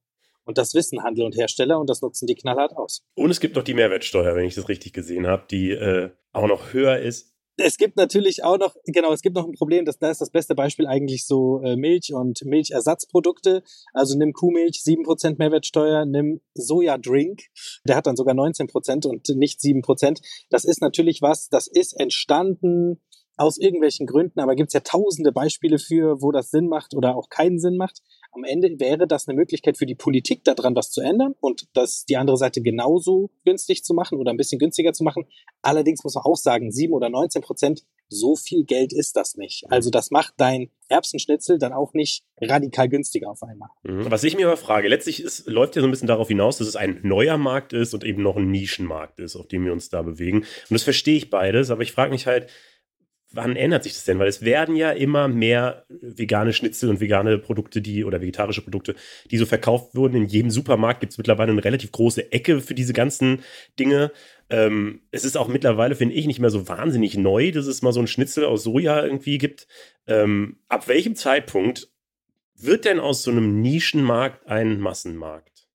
[0.44, 3.02] Und das wissen Handel und Hersteller und das nutzen die knallhart aus.
[3.14, 6.46] Und es gibt noch die Mehrwertsteuer, wenn ich das richtig gesehen habe, die äh, auch
[6.46, 7.34] noch höher ist.
[7.56, 10.30] Es gibt natürlich auch noch, genau, es gibt noch ein Problem, dass da ist das
[10.30, 13.62] beste Beispiel eigentlich so äh, Milch und Milchersatzprodukte.
[13.92, 17.42] Also nimm Kuhmilch, 7% Mehrwertsteuer, nimm Sojadrink,
[17.86, 20.20] der hat dann sogar 19% und nicht 7%.
[20.50, 23.00] Das ist natürlich was, das ist entstanden
[23.36, 27.16] aus irgendwelchen Gründen, aber gibt es ja tausende Beispiele für, wo das Sinn macht oder
[27.16, 28.00] auch keinen Sinn macht.
[28.34, 32.04] Am Ende wäre das eine Möglichkeit für die Politik, daran was zu ändern und das
[32.04, 35.26] die andere Seite genauso günstig zu machen oder ein bisschen günstiger zu machen.
[35.62, 39.64] Allerdings muss man auch sagen, sieben oder 19 Prozent, so viel Geld ist das nicht.
[39.70, 43.68] Also das macht dein Erbsenschnitzel dann auch nicht radikal günstiger auf einmal.
[43.82, 44.10] Mhm.
[44.10, 46.68] Was ich mir aber frage, letztlich ist, läuft ja so ein bisschen darauf hinaus, dass
[46.68, 49.88] es ein neuer Markt ist und eben noch ein Nischenmarkt ist, auf dem wir uns
[49.88, 50.38] da bewegen.
[50.38, 52.48] Und das verstehe ich beides, aber ich frage mich halt,
[53.34, 54.18] wann ändert sich das denn?
[54.18, 58.94] Weil es werden ja immer mehr vegane Schnitzel und vegane Produkte, die oder vegetarische Produkte,
[59.30, 60.16] die so verkauft wurden.
[60.16, 63.42] In jedem Supermarkt gibt es mittlerweile eine relativ große Ecke für diese ganzen
[63.78, 64.12] Dinge.
[64.50, 67.92] Ähm, es ist auch mittlerweile, finde ich, nicht mehr so wahnsinnig neu, dass es mal
[67.92, 69.66] so ein Schnitzel aus Soja irgendwie gibt.
[70.06, 71.88] Ähm, ab welchem Zeitpunkt
[72.54, 75.68] wird denn aus so einem Nischenmarkt ein Massenmarkt?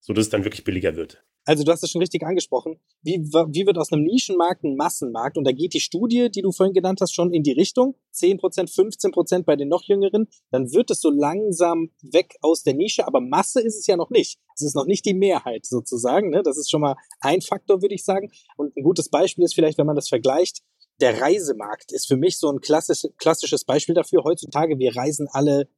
[0.00, 1.22] So dass es dann wirklich billiger wird?
[1.44, 2.78] Also du hast es schon richtig angesprochen.
[3.02, 5.36] Wie, wie wird aus einem Nischenmarkt ein Massenmarkt?
[5.36, 7.96] Und da geht die Studie, die du vorhin genannt hast, schon in die Richtung.
[8.14, 10.28] 10%, 15% bei den noch Jüngeren.
[10.50, 13.06] Dann wird es so langsam weg aus der Nische.
[13.06, 14.38] Aber Masse ist es ja noch nicht.
[14.54, 16.30] Es ist noch nicht die Mehrheit sozusagen.
[16.30, 16.42] Ne?
[16.44, 18.30] Das ist schon mal ein Faktor, würde ich sagen.
[18.56, 20.62] Und ein gutes Beispiel ist vielleicht, wenn man das vergleicht,
[21.00, 24.22] der Reisemarkt ist für mich so ein klassisch, klassisches Beispiel dafür.
[24.22, 25.68] Heutzutage, wir reisen alle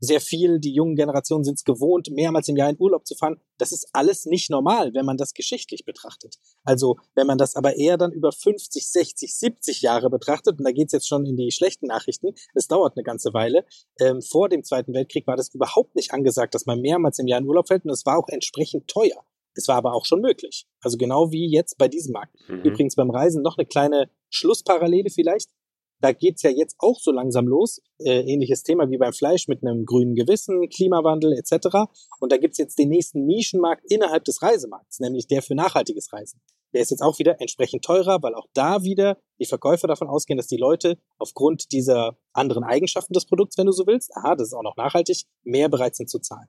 [0.00, 0.58] sehr viel.
[0.60, 3.40] Die jungen Generationen sind es gewohnt, mehrmals im Jahr in Urlaub zu fahren.
[3.58, 6.36] Das ist alles nicht normal, wenn man das geschichtlich betrachtet.
[6.64, 10.70] Also wenn man das aber eher dann über 50, 60, 70 Jahre betrachtet, und da
[10.70, 13.64] geht's jetzt schon in die schlechten Nachrichten, es dauert eine ganze Weile,
[14.00, 17.40] ähm, vor dem Zweiten Weltkrieg war das überhaupt nicht angesagt, dass man mehrmals im Jahr
[17.40, 19.24] in Urlaub fällt und es war auch entsprechend teuer.
[19.54, 20.66] Es war aber auch schon möglich.
[20.80, 22.36] Also genau wie jetzt bei diesem Markt.
[22.48, 22.62] Mhm.
[22.62, 25.50] Übrigens beim Reisen noch eine kleine Schlussparallele vielleicht
[26.00, 27.80] da geht's ja jetzt auch so langsam los.
[27.98, 31.90] Äh, ähnliches Thema wie beim Fleisch mit einem grünen Gewissen, Klimawandel etc.
[32.20, 36.40] Und da gibt's jetzt den nächsten Nischenmarkt innerhalb des Reisemarkts, nämlich der für nachhaltiges Reisen.
[36.74, 40.36] Der ist jetzt auch wieder entsprechend teurer, weil auch da wieder die Verkäufer davon ausgehen,
[40.36, 44.48] dass die Leute aufgrund dieser anderen Eigenschaften des Produkts, wenn du so willst, aha, das
[44.48, 46.48] ist auch noch nachhaltig, mehr bereit sind zu zahlen.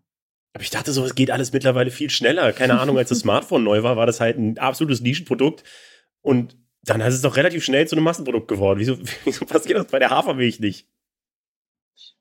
[0.53, 2.51] Aber ich dachte so, es geht alles mittlerweile viel schneller.
[2.53, 5.63] Keine Ahnung, als das Smartphone neu war, war das halt ein absolutes Nischenprodukt.
[6.21, 6.57] Und
[6.89, 8.79] dann ist es doch relativ schnell zu einem Massenprodukt geworden.
[8.79, 10.87] Wieso, wieso passiert das bei der Hafermilch nicht?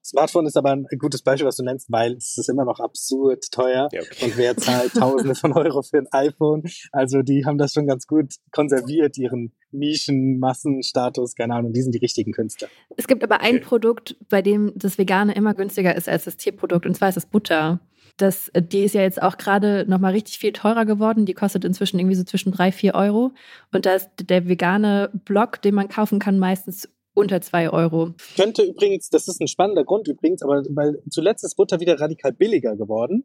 [0.08, 3.44] Smartphone ist aber ein gutes Beispiel, was du nennst, weil es ist immer noch absurd
[3.50, 4.24] teuer ja, okay.
[4.24, 6.62] und wer zahlt Tausende von Euro für ein iPhone?
[6.92, 11.98] Also die haben das schon ganz gut konserviert, ihren Nischenmassenstatus, keine Ahnung, die sind die
[11.98, 12.68] richtigen Künstler.
[12.96, 13.64] Es gibt aber ein okay.
[13.64, 17.26] Produkt, bei dem das Vegane immer günstiger ist als das Tierprodukt und zwar ist das
[17.26, 17.80] Butter.
[18.18, 21.24] Das, die ist ja jetzt auch gerade nochmal richtig viel teurer geworden.
[21.24, 23.32] Die kostet inzwischen irgendwie so zwischen drei, vier Euro.
[23.72, 28.14] Und da ist der vegane Block, den man kaufen kann, meistens unter zwei Euro.
[28.36, 32.32] Könnte übrigens, das ist ein spannender Grund übrigens, aber weil zuletzt ist Butter wieder radikal
[32.32, 33.24] billiger geworden.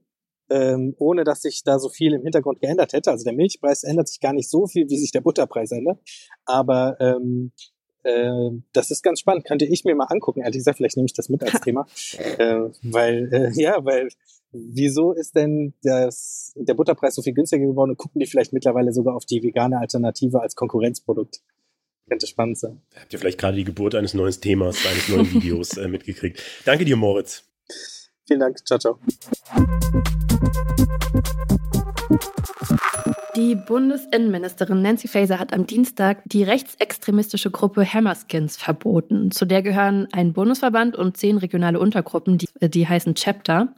[0.50, 3.12] Ähm, ohne dass sich da so viel im Hintergrund geändert hätte.
[3.12, 6.00] Also der Milchpreis ändert sich gar nicht so viel, wie sich der Butterpreis ändert.
[6.46, 7.54] Aber ähm,
[8.04, 9.46] äh, das ist ganz spannend.
[9.46, 11.86] Könnte ich mir mal angucken, ehrlich gesagt, vielleicht nehme ich das mit als Thema.
[12.38, 14.10] äh, weil, äh, ja, weil
[14.52, 18.94] wieso ist denn das, der Butterpreis so viel günstiger geworden und gucken die vielleicht mittlerweile
[18.94, 21.42] sogar auf die vegane Alternative als Konkurrenzprodukt?
[22.10, 22.82] Könnte spannend sein.
[22.96, 26.44] Habt ihr vielleicht gerade die Geburt eines neuen Themas, eines neuen Videos äh, mitgekriegt.
[26.66, 27.44] Danke dir, Moritz.
[28.28, 28.58] Vielen Dank.
[28.66, 29.00] Ciao, ciao.
[33.36, 39.32] Die Bundesinnenministerin Nancy Faeser hat am Dienstag die rechtsextremistische Gruppe Hammerskins verboten.
[39.32, 43.70] Zu der gehören ein Bundesverband und zehn regionale Untergruppen, die, die heißen Chapter.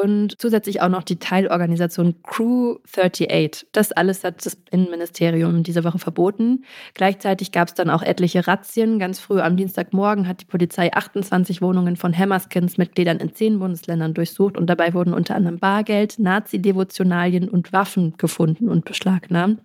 [0.00, 3.66] Und zusätzlich auch noch die Teilorganisation Crew 38.
[3.72, 6.64] Das alles hat das Innenministerium diese Woche verboten.
[6.94, 9.00] Gleichzeitig gab es dann auch etliche Razzien.
[9.00, 14.56] Ganz früh am Dienstagmorgen hat die Polizei 28 Wohnungen von Hammerskins-Mitgliedern in zehn Bundesländern durchsucht
[14.56, 19.60] und dabei wurden unter anderem Bargeld, Nazi-Devotionalien und Waffen gefunden und beschlagnahmt.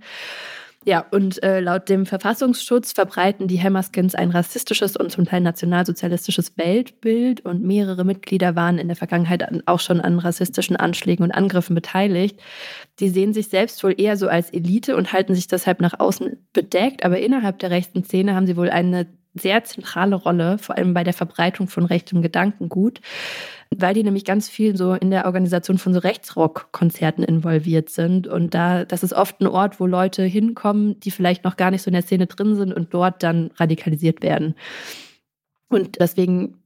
[0.83, 6.57] Ja, und äh, laut dem Verfassungsschutz verbreiten die Hammerskins ein rassistisches und zum Teil nationalsozialistisches
[6.57, 11.75] Weltbild und mehrere Mitglieder waren in der Vergangenheit auch schon an rassistischen Anschlägen und Angriffen
[11.75, 12.39] beteiligt.
[12.99, 16.37] Die sehen sich selbst wohl eher so als Elite und halten sich deshalb nach außen
[16.51, 20.95] bedeckt, aber innerhalb der rechten Szene haben sie wohl eine sehr zentrale Rolle, vor allem
[20.95, 23.01] bei der Verbreitung von rechtem Gedankengut
[23.75, 28.27] weil die nämlich ganz viel so in der Organisation von so Rechtsrock-Konzerten involviert sind.
[28.27, 31.81] Und da, das ist oft ein Ort, wo Leute hinkommen, die vielleicht noch gar nicht
[31.81, 34.55] so in der Szene drin sind und dort dann radikalisiert werden.
[35.69, 36.60] Und deswegen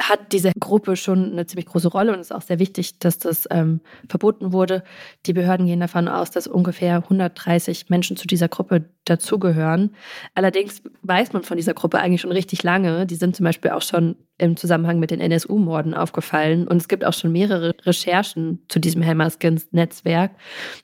[0.00, 3.18] hat diese Gruppe schon eine ziemlich große Rolle und es ist auch sehr wichtig, dass
[3.18, 4.84] das ähm, verboten wurde.
[5.26, 9.94] Die Behörden gehen davon aus, dass ungefähr 130 Menschen zu dieser Gruppe dazugehören.
[10.34, 13.06] Allerdings weiß man von dieser Gruppe eigentlich schon richtig lange.
[13.06, 17.04] Die sind zum Beispiel auch schon im Zusammenhang mit den NSU-Morden aufgefallen und es gibt
[17.04, 20.30] auch schon mehrere Recherchen zu diesem Hammerskins-Netzwerk.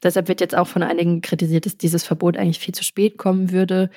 [0.03, 3.53] Deshalb wird jetzt auch von einigen kritisiert, dass dieses Verbot eigentlich viel zu spät kommen
[3.53, 3.91] würde.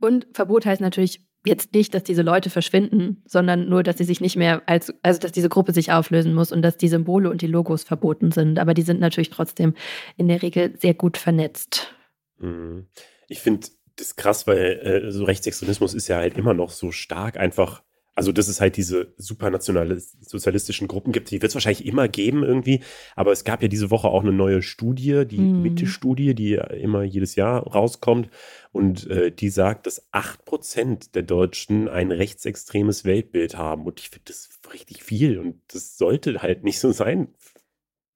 [0.00, 4.20] Und Verbot heißt natürlich jetzt nicht, dass diese Leute verschwinden, sondern nur, dass sie sich
[4.20, 7.42] nicht mehr als, also dass diese Gruppe sich auflösen muss und dass die Symbole und
[7.42, 8.58] die Logos verboten sind.
[8.58, 9.74] Aber die sind natürlich trotzdem
[10.16, 11.94] in der Regel sehr gut vernetzt.
[12.38, 12.86] Mhm.
[13.28, 17.36] Ich finde das krass, weil äh, so Rechtsextremismus ist ja halt immer noch so stark
[17.36, 17.82] einfach
[18.14, 22.80] also, dass es halt diese supernationalistischen Gruppen gibt, die wird es wahrscheinlich immer geben irgendwie.
[23.16, 25.62] Aber es gab ja diese Woche auch eine neue Studie, die mhm.
[25.62, 28.28] Mitte-Studie, die immer jedes Jahr rauskommt.
[28.70, 33.86] Und äh, die sagt, dass 8% der Deutschen ein rechtsextremes Weltbild haben.
[33.86, 35.38] Und ich finde das richtig viel.
[35.38, 37.28] Und das sollte halt nicht so sein.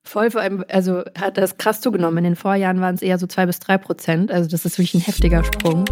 [0.04, 2.18] Voll, vor allem, also hat das krass zugenommen.
[2.18, 4.30] In den Vorjahren waren es eher so 2 bis 3 Prozent.
[4.30, 5.86] Also das ist wirklich ein heftiger Sprung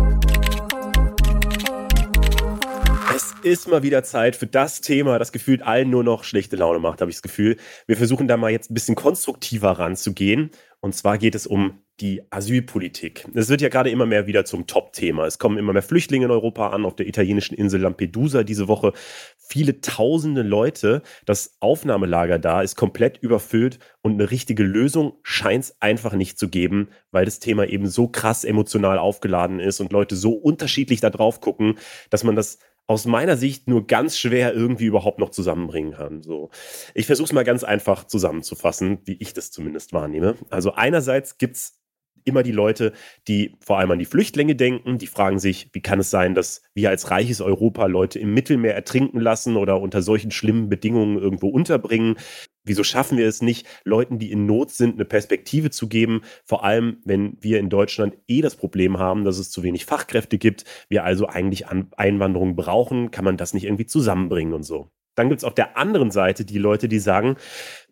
[3.45, 7.01] ist mal wieder Zeit für das Thema, das gefühlt allen nur noch schlechte Laune macht,
[7.01, 7.57] habe ich das Gefühl.
[7.87, 10.51] Wir versuchen da mal jetzt ein bisschen konstruktiver ranzugehen.
[10.81, 13.27] Und zwar geht es um die Asylpolitik.
[13.35, 15.27] Es wird ja gerade immer mehr wieder zum Top-Thema.
[15.27, 18.93] Es kommen immer mehr Flüchtlinge in Europa an, auf der italienischen Insel Lampedusa diese Woche.
[19.39, 21.03] Viele tausende Leute.
[21.25, 26.49] Das Aufnahmelager da ist komplett überfüllt und eine richtige Lösung scheint es einfach nicht zu
[26.49, 31.11] geben, weil das Thema eben so krass emotional aufgeladen ist und Leute so unterschiedlich da
[31.11, 31.79] drauf gucken,
[32.11, 36.23] dass man das aus meiner Sicht nur ganz schwer irgendwie überhaupt noch zusammenbringen kann.
[36.23, 36.51] So,
[36.95, 40.37] ich versuche es mal ganz einfach zusammenzufassen, wie ich das zumindest wahrnehme.
[40.51, 41.84] Also einerseits gibt's
[42.25, 42.93] immer die Leute,
[43.29, 46.63] die vor allem an die Flüchtlinge denken, die fragen sich, wie kann es sein, dass
[46.75, 51.49] wir als reiches Europa Leute im Mittelmeer ertrinken lassen oder unter solchen schlimmen Bedingungen irgendwo
[51.49, 52.17] unterbringen?
[52.65, 56.23] Wieso schaffen wir es nicht, Leuten, die in Not sind, eine Perspektive zu geben?
[56.45, 60.39] Vor allem, wenn wir in Deutschland eh das Problem haben, dass es zu wenig Fachkräfte
[60.39, 64.91] gibt, wir also eigentlich Einwanderung brauchen, kann man das nicht irgendwie zusammenbringen und so.
[65.15, 67.37] Dann gibt es auf der anderen Seite die Leute, die sagen,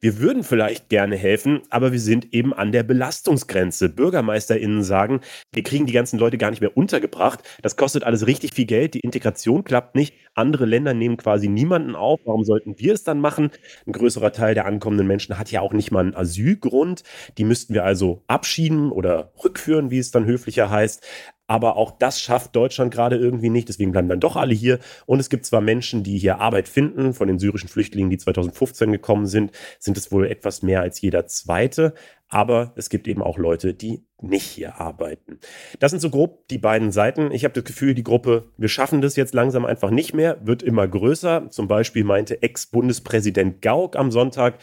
[0.01, 3.89] wir würden vielleicht gerne helfen, aber wir sind eben an der Belastungsgrenze.
[3.89, 5.21] BürgermeisterInnen sagen,
[5.53, 7.41] wir kriegen die ganzen Leute gar nicht mehr untergebracht.
[7.63, 8.95] Das kostet alles richtig viel Geld.
[8.95, 10.15] Die Integration klappt nicht.
[10.35, 12.19] Andere Länder nehmen quasi niemanden auf.
[12.25, 13.51] Warum sollten wir es dann machen?
[13.87, 17.05] Ein größerer Teil der ankommenden Menschen hat ja auch nicht mal einen Asylgrund.
[17.39, 21.07] Die müssten wir also abschieden oder rückführen, wie es dann höflicher heißt.
[21.47, 23.69] Aber auch das schafft Deutschland gerade irgendwie nicht.
[23.69, 24.79] Deswegen bleiben dann doch alle hier.
[25.07, 27.15] Und es gibt zwar Menschen, die hier Arbeit finden.
[27.15, 31.27] Von den syrischen Flüchtlingen, die 2015 gekommen sind, sind es wohl etwas mehr als jeder
[31.27, 31.95] zweite.
[32.29, 35.39] Aber es gibt eben auch Leute, die nicht hier arbeiten.
[35.81, 37.31] Das sind so grob die beiden Seiten.
[37.31, 40.63] Ich habe das Gefühl, die Gruppe, wir schaffen das jetzt langsam einfach nicht mehr, wird
[40.63, 41.51] immer größer.
[41.51, 44.55] Zum Beispiel meinte Ex-Bundespräsident Gauck am Sonntag,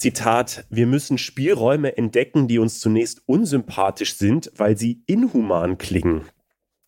[0.00, 6.24] Zitat, wir müssen Spielräume entdecken, die uns zunächst unsympathisch sind, weil sie inhuman klingen.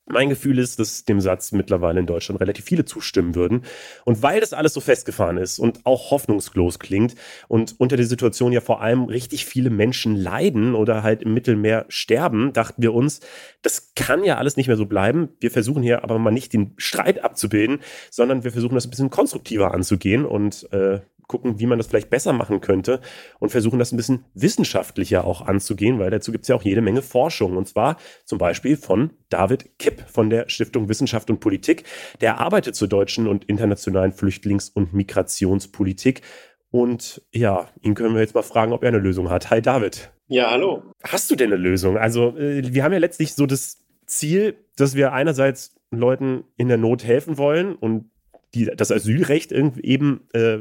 [0.07, 3.67] Mein Gefühl ist, dass dem Satz mittlerweile in Deutschland relativ viele zustimmen würden.
[4.07, 7.15] Und weil das alles so festgefahren ist und auch hoffnungslos klingt
[7.49, 11.85] und unter der Situation ja vor allem richtig viele Menschen leiden oder halt im Mittelmeer
[11.89, 13.21] sterben, dachten wir uns,
[13.61, 15.29] das kann ja alles nicht mehr so bleiben.
[15.39, 19.11] Wir versuchen hier aber mal nicht den Streit abzubilden, sondern wir versuchen das ein bisschen
[19.11, 23.01] konstruktiver anzugehen und äh, gucken, wie man das vielleicht besser machen könnte
[23.39, 26.81] und versuchen das ein bisschen wissenschaftlicher auch anzugehen, weil dazu gibt es ja auch jede
[26.81, 27.57] Menge Forschung.
[27.57, 31.85] Und zwar zum Beispiel von David Kipp von der Stiftung Wissenschaft und Politik.
[32.21, 36.23] Der arbeitet zur deutschen und internationalen Flüchtlings- und Migrationspolitik.
[36.71, 39.51] Und ja, ihn können wir jetzt mal fragen, ob er eine Lösung hat.
[39.51, 40.11] Hi David.
[40.29, 40.83] Ja, hallo.
[41.05, 41.99] Hast du denn eine Lösung?
[41.99, 46.79] Also, äh, wir haben ja letztlich so das Ziel, dass wir einerseits Leuten in der
[46.79, 48.11] Not helfen wollen und
[48.55, 50.59] die das Asylrecht eben äh,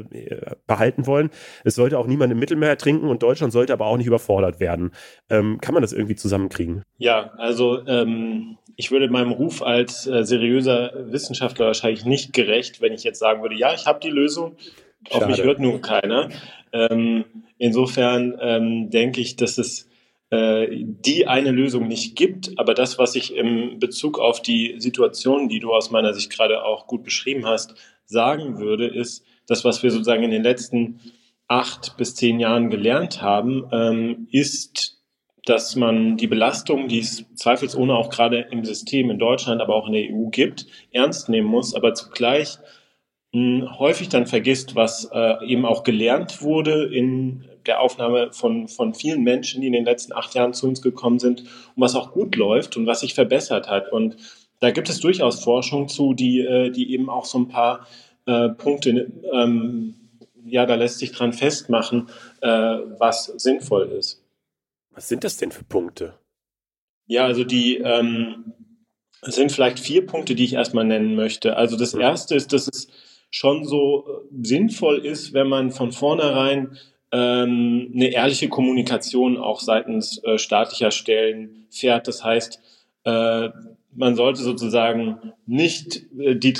[0.66, 1.30] behalten wollen.
[1.64, 4.92] Es sollte auch niemand im Mittelmeer ertrinken und Deutschland sollte aber auch nicht überfordert werden.
[5.28, 6.82] Ähm, kann man das irgendwie zusammenkriegen?
[6.98, 12.92] Ja, also ähm, ich würde meinem Ruf als äh, seriöser Wissenschaftler wahrscheinlich nicht gerecht, wenn
[12.92, 14.56] ich jetzt sagen würde, ja, ich habe die Lösung.
[15.10, 15.24] Schade.
[15.24, 16.30] Auf mich hört nun keiner.
[16.72, 17.24] Ähm,
[17.58, 19.88] insofern ähm, denke ich, dass es
[20.32, 22.58] die eine Lösung nicht gibt.
[22.58, 26.64] Aber das, was ich im Bezug auf die Situation, die du aus meiner Sicht gerade
[26.64, 27.74] auch gut beschrieben hast,
[28.06, 31.00] sagen würde, ist, das, was wir sozusagen in den letzten
[31.48, 35.02] acht bis zehn Jahren gelernt haben, ähm, ist,
[35.44, 39.86] dass man die Belastung, die es zweifelsohne auch gerade im System in Deutschland, aber auch
[39.86, 42.58] in der EU gibt, ernst nehmen muss, aber zugleich
[43.34, 48.94] hm, häufig dann vergisst, was äh, eben auch gelernt wurde in der Aufnahme von, von
[48.94, 52.12] vielen Menschen, die in den letzten acht Jahren zu uns gekommen sind und was auch
[52.12, 53.92] gut läuft und was sich verbessert hat.
[53.92, 54.16] Und
[54.60, 57.86] da gibt es durchaus Forschung zu, die, äh, die eben auch so ein paar
[58.26, 59.94] äh, Punkte, ähm,
[60.44, 62.08] ja, da lässt sich dran festmachen,
[62.40, 64.22] äh, was sinnvoll ist.
[64.90, 66.14] Was sind das denn für Punkte?
[67.06, 68.52] Ja, also die ähm,
[69.22, 71.56] sind vielleicht vier Punkte, die ich erstmal nennen möchte.
[71.56, 72.88] Also das erste ist, dass es
[73.30, 76.78] schon so äh, sinnvoll ist, wenn man von vornherein
[77.12, 82.08] ähm, eine ehrliche Kommunikation auch seitens äh, staatlicher Stellen fährt.
[82.08, 82.60] Das heißt,
[83.04, 83.50] äh,
[83.94, 86.54] man sollte sozusagen nicht äh, die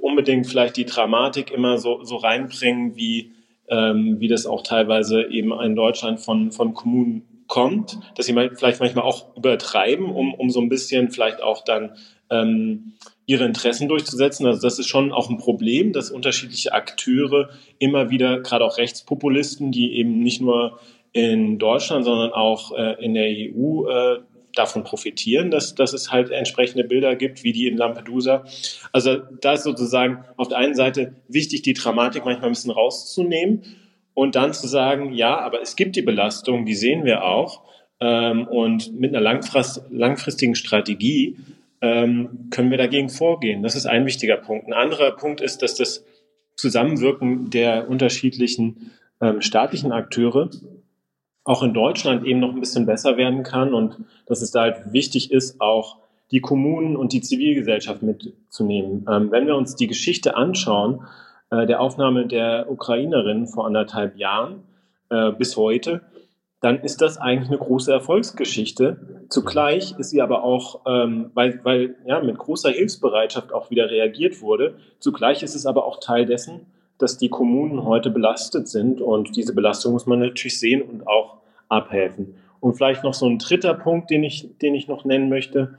[0.00, 3.32] unbedingt vielleicht die Dramatik immer so, so reinbringen, wie,
[3.68, 8.80] ähm, wie das auch teilweise eben in Deutschland von, von Kommunen kommt, dass sie vielleicht
[8.80, 11.96] manchmal auch übertreiben, um, um so ein bisschen vielleicht auch dann
[12.30, 12.92] ähm,
[13.26, 14.46] ihre Interessen durchzusetzen.
[14.46, 19.72] Also das ist schon auch ein Problem, dass unterschiedliche Akteure immer wieder, gerade auch Rechtspopulisten,
[19.72, 20.80] die eben nicht nur
[21.12, 24.18] in Deutschland, sondern auch äh, in der EU äh,
[24.54, 28.44] davon profitieren, dass, dass es halt entsprechende Bilder gibt, wie die in Lampedusa.
[28.92, 33.62] Also da ist sozusagen auf der einen Seite wichtig, die Dramatik manchmal ein bisschen rauszunehmen
[34.14, 37.62] und dann zu sagen, ja, aber es gibt die Belastung, die sehen wir auch.
[38.00, 41.36] Ähm, und mit einer langfrist, langfristigen Strategie
[41.80, 43.62] ähm, können wir dagegen vorgehen.
[43.62, 44.66] Das ist ein wichtiger Punkt.
[44.66, 46.04] Ein anderer Punkt ist, dass das
[46.56, 50.50] Zusammenwirken der unterschiedlichen ähm, staatlichen Akteure
[51.44, 54.92] auch in Deutschland eben noch ein bisschen besser werden kann und dass es da halt
[54.92, 55.98] wichtig ist, auch
[56.30, 59.06] die Kommunen und die Zivilgesellschaft mitzunehmen.
[59.10, 61.00] Ähm, wenn wir uns die Geschichte anschauen,
[61.50, 64.62] äh, der Aufnahme der Ukrainerin vor anderthalb Jahren
[65.10, 66.02] äh, bis heute,
[66.60, 69.24] dann ist das eigentlich eine große Erfolgsgeschichte.
[69.30, 74.42] Zugleich ist sie aber auch, ähm, weil, weil ja mit großer Hilfsbereitschaft auch wieder reagiert
[74.42, 76.66] wurde, zugleich ist es aber auch Teil dessen,
[76.98, 81.38] dass die Kommunen heute belastet sind und diese Belastung muss man natürlich sehen und auch
[81.70, 82.34] abhelfen.
[82.60, 85.78] Und vielleicht noch so ein dritter Punkt, den ich, den ich noch nennen möchte,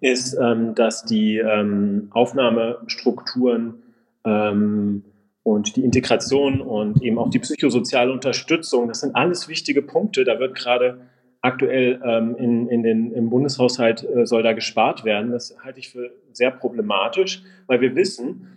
[0.00, 3.82] ist, ähm, dass die ähm, Aufnahmestrukturen
[4.24, 5.04] ähm,
[5.46, 10.24] und die Integration und eben auch die psychosoziale Unterstützung, das sind alles wichtige Punkte.
[10.24, 11.02] Da wird gerade
[11.40, 15.30] aktuell ähm, in, in den, im Bundeshaushalt äh, soll da gespart werden.
[15.30, 18.48] Das halte ich für sehr problematisch, weil wir wissen,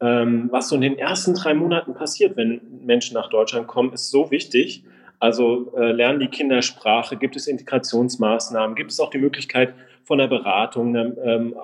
[0.00, 4.08] ähm, was so in den ersten drei Monaten passiert, wenn Menschen nach Deutschland kommen, ist
[4.08, 4.84] so wichtig.
[5.18, 10.16] Also äh, lernen die Kinder Sprache, gibt es Integrationsmaßnahmen, gibt es auch die Möglichkeit von
[10.16, 11.54] der Beratung, ne, ähm,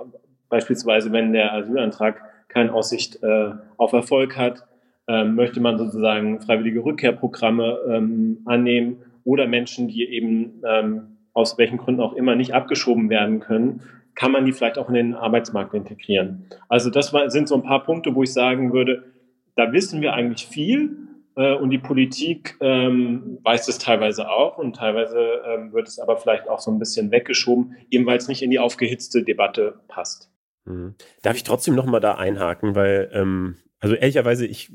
[0.50, 4.64] beispielsweise wenn der Asylantrag keine Aussicht äh, auf Erfolg hat,
[5.08, 11.78] ähm, möchte man sozusagen freiwillige Rückkehrprogramme ähm, annehmen oder Menschen, die eben ähm, aus welchen
[11.78, 13.82] Gründen auch immer nicht abgeschoben werden können,
[14.14, 16.46] kann man die vielleicht auch in den Arbeitsmarkt integrieren.
[16.68, 19.04] Also das war, sind so ein paar Punkte, wo ich sagen würde,
[19.56, 20.96] da wissen wir eigentlich viel
[21.36, 26.16] äh, und die Politik ähm, weiß es teilweise auch und teilweise ähm, wird es aber
[26.16, 30.30] vielleicht auch so ein bisschen weggeschoben, eben weil es nicht in die aufgehitzte Debatte passt.
[30.64, 30.94] Mhm.
[31.22, 34.72] Darf ich trotzdem noch mal da einhaken, weil ähm, also ehrlicherweise ich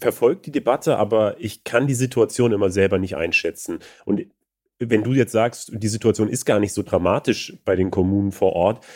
[0.00, 4.26] verfolge die Debatte, aber ich kann die Situation immer selber nicht einschätzen und
[4.78, 8.52] wenn du jetzt sagst, die Situation ist gar nicht so dramatisch bei den Kommunen vor
[8.52, 8.86] Ort,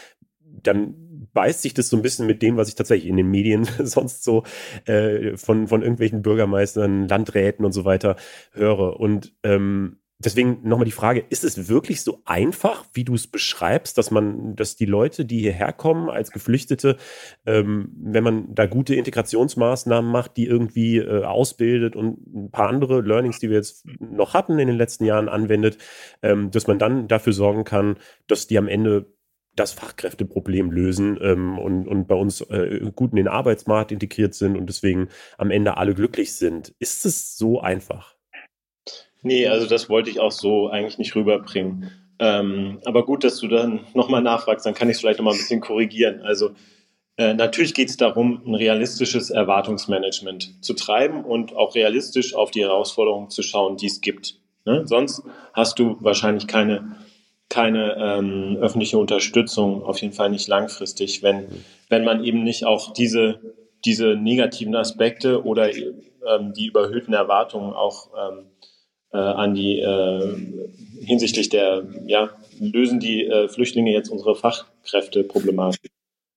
[0.63, 0.95] dann
[1.33, 4.23] beißt sich das so ein bisschen mit dem, was ich tatsächlich in den Medien sonst
[4.23, 4.45] so
[4.85, 8.17] äh, von, von irgendwelchen Bürgermeistern, Landräten und so weiter
[8.53, 9.01] höre.
[9.01, 13.99] Und ähm, deswegen nochmal die Frage, ist es wirklich so einfach, wie du es beschreibst,
[13.99, 16.97] dass man, dass die Leute, die hierher kommen als Geflüchtete,
[17.47, 23.01] ähm, wenn man da gute Integrationsmaßnahmen macht, die irgendwie äh, ausbildet und ein paar andere
[23.01, 25.79] Learnings, die wir jetzt noch hatten in den letzten Jahren anwendet,
[26.23, 29.13] ähm, dass man dann dafür sorgen kann, dass die am Ende
[29.55, 34.57] das Fachkräfteproblem lösen ähm, und, und bei uns äh, gut in den Arbeitsmarkt integriert sind
[34.57, 36.75] und deswegen am Ende alle glücklich sind.
[36.79, 38.17] Ist es so einfach?
[39.23, 41.91] Nee, also das wollte ich auch so eigentlich nicht rüberbringen.
[42.19, 45.39] Ähm, aber gut, dass du dann nochmal nachfragst, dann kann ich es vielleicht nochmal ein
[45.39, 46.21] bisschen korrigieren.
[46.23, 46.51] Also
[47.17, 52.63] äh, natürlich geht es darum, ein realistisches Erwartungsmanagement zu treiben und auch realistisch auf die
[52.63, 54.39] Herausforderungen zu schauen, die es gibt.
[54.65, 54.83] Ne?
[54.87, 56.97] Sonst hast du wahrscheinlich keine
[57.53, 61.49] keine ähm, öffentliche Unterstützung, auf jeden Fall nicht langfristig, wenn,
[61.91, 63.41] wenn man eben nicht auch diese,
[63.85, 68.47] diese negativen Aspekte oder ähm, die überhöhten Erwartungen auch ähm,
[69.13, 70.37] äh, an die äh,
[71.05, 75.91] hinsichtlich der, ja, lösen die äh, Flüchtlinge jetzt unsere Fachkräfteproblematik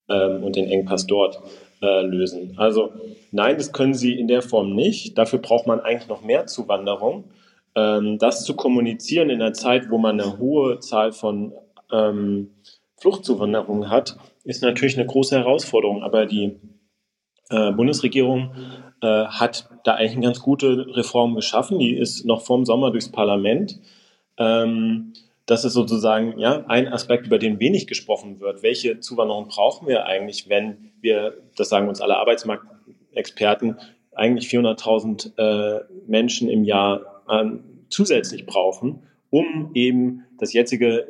[0.09, 1.39] ähm, und den Engpass dort
[1.81, 2.53] äh, lösen.
[2.57, 2.91] Also
[3.31, 5.17] nein, das können sie in der Form nicht.
[5.17, 7.25] Dafür braucht man eigentlich noch mehr Zuwanderung.
[7.75, 11.53] Ähm, das zu kommunizieren in einer Zeit, wo man eine hohe Zahl von
[11.91, 12.51] ähm,
[12.97, 16.03] Fluchtzuwanderungen hat, ist natürlich eine große Herausforderung.
[16.03, 16.59] Aber die
[17.49, 18.51] äh, Bundesregierung
[19.01, 21.79] äh, hat da eigentlich eine ganz gute Reform geschaffen.
[21.79, 23.79] Die ist noch vorm Sommer durchs Parlament.
[24.37, 25.13] Ähm,
[25.45, 28.63] das ist sozusagen ja, ein Aspekt, über den wenig gesprochen wird.
[28.63, 33.77] Welche Zuwanderung brauchen wir eigentlich, wenn wir, das sagen uns alle Arbeitsmarktexperten,
[34.13, 37.45] eigentlich 400.000 äh, Menschen im Jahr äh,
[37.89, 41.07] zusätzlich brauchen, um eben das jetzige,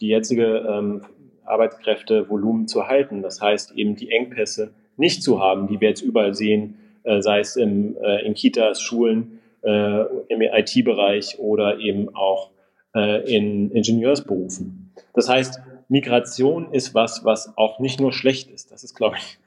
[0.00, 1.04] die jetzige ähm,
[1.44, 3.20] Arbeitskräftevolumen zu halten.
[3.20, 7.40] Das heißt eben die Engpässe nicht zu haben, die wir jetzt überall sehen, äh, sei
[7.40, 12.50] es im, äh, in Kitas, Schulen, äh, im IT-Bereich oder eben auch
[12.94, 14.92] äh, in Ingenieursberufen.
[15.14, 18.70] Das heißt, Migration ist was, was auch nicht nur schlecht ist.
[18.70, 19.38] Das ist, glaube ich,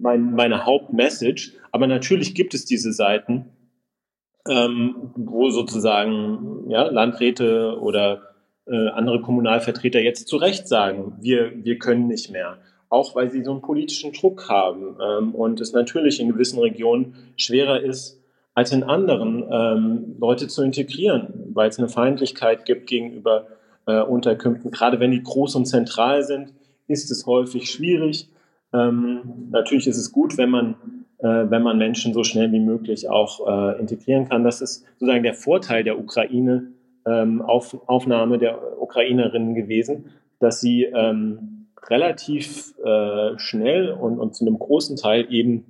[0.00, 1.52] mein, meine Hauptmessage.
[1.72, 3.46] Aber natürlich gibt es diese Seiten,
[4.48, 8.34] ähm, wo sozusagen ja, Landräte oder
[8.66, 12.58] äh, andere Kommunalvertreter jetzt zu Recht sagen, wir, wir können nicht mehr.
[12.88, 17.14] Auch weil sie so einen politischen Druck haben ähm, und es natürlich in gewissen Regionen
[17.36, 18.20] schwerer ist,
[18.54, 23.48] als in anderen ähm, Leute zu integrieren, weil es eine Feindlichkeit gibt gegenüber
[23.86, 24.70] äh, Unterkünften.
[24.70, 26.52] Gerade wenn die groß und zentral sind,
[26.88, 28.28] ist es häufig schwierig.
[28.72, 30.74] Ähm, natürlich ist es gut, wenn man,
[31.18, 34.44] äh, wenn man Menschen so schnell wie möglich auch äh, integrieren kann.
[34.44, 36.72] Das ist sozusagen der Vorteil der Ukraine,
[37.06, 40.06] ähm, auf, Aufnahme der Ukrainerinnen gewesen,
[40.40, 41.55] dass sie ähm,
[41.90, 45.64] relativ äh, schnell und, und zu einem großen Teil eben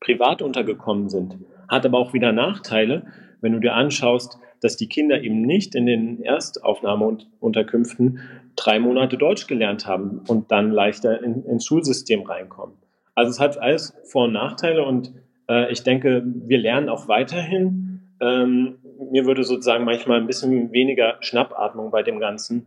[0.00, 1.38] privat untergekommen sind
[1.70, 3.04] hat aber auch wieder Nachteile,
[3.40, 8.18] wenn du dir anschaust, dass die Kinder eben nicht in den Erstaufnahmeunterkünften
[8.56, 12.76] drei Monate Deutsch gelernt haben und dann leichter in, ins Schulsystem reinkommen.
[13.14, 15.14] Also es hat alles Vor- und Nachteile und
[15.48, 18.02] äh, ich denke, wir lernen auch weiterhin.
[18.20, 18.78] Ähm,
[19.10, 22.66] mir würde sozusagen manchmal ein bisschen weniger Schnappatmung bei dem Ganzen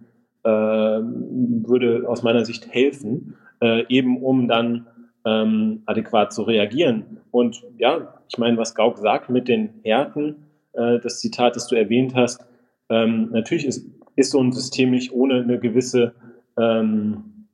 [0.50, 4.88] würde aus meiner Sicht helfen, äh, eben um dann
[5.26, 7.22] ähm, adäquat zu reagieren.
[7.32, 11.76] Und ja, ich meine, was Gauck sagt mit den Härten, äh, das Zitat, das du
[11.76, 12.46] erwähnt hast,
[12.90, 16.14] ähm, natürlich ist, ist so ein System nicht ohne eine gewisse,
[16.58, 17.48] ähm,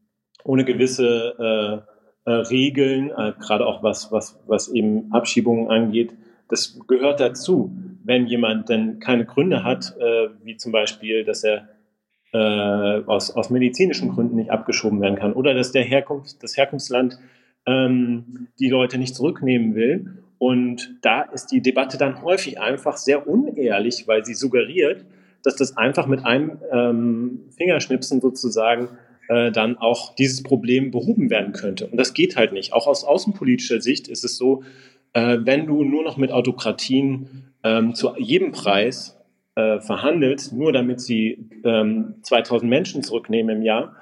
[0.44, 1.86] ohne gewisse
[2.26, 6.14] äh, äh, Regeln, äh, gerade auch was, was, was eben Abschiebungen angeht,
[6.50, 7.76] das gehört dazu.
[8.04, 11.70] Wenn jemand denn keine Gründe hat, äh, wie zum Beispiel, dass er
[12.34, 17.18] äh, aus, aus medizinischen Gründen nicht abgeschoben werden kann oder dass der Herkunft, das Herkunftsland
[17.66, 23.28] ähm, die Leute nicht zurücknehmen will und da ist die Debatte dann häufig einfach sehr
[23.28, 25.06] unehrlich, weil sie suggeriert,
[25.44, 28.90] dass das einfach mit einem ähm, Fingerschnipsen sozusagen
[29.28, 31.88] äh, dann auch dieses Problem behoben werden könnte.
[31.88, 32.74] Und das geht halt nicht.
[32.74, 34.64] Auch aus außenpolitischer Sicht ist es so,
[35.14, 39.19] äh, wenn du nur noch mit Autokratien ähm, zu jedem Preis
[39.60, 43.96] äh, verhandelst, nur damit sie ähm, 2000 Menschen zurücknehmen im Jahr,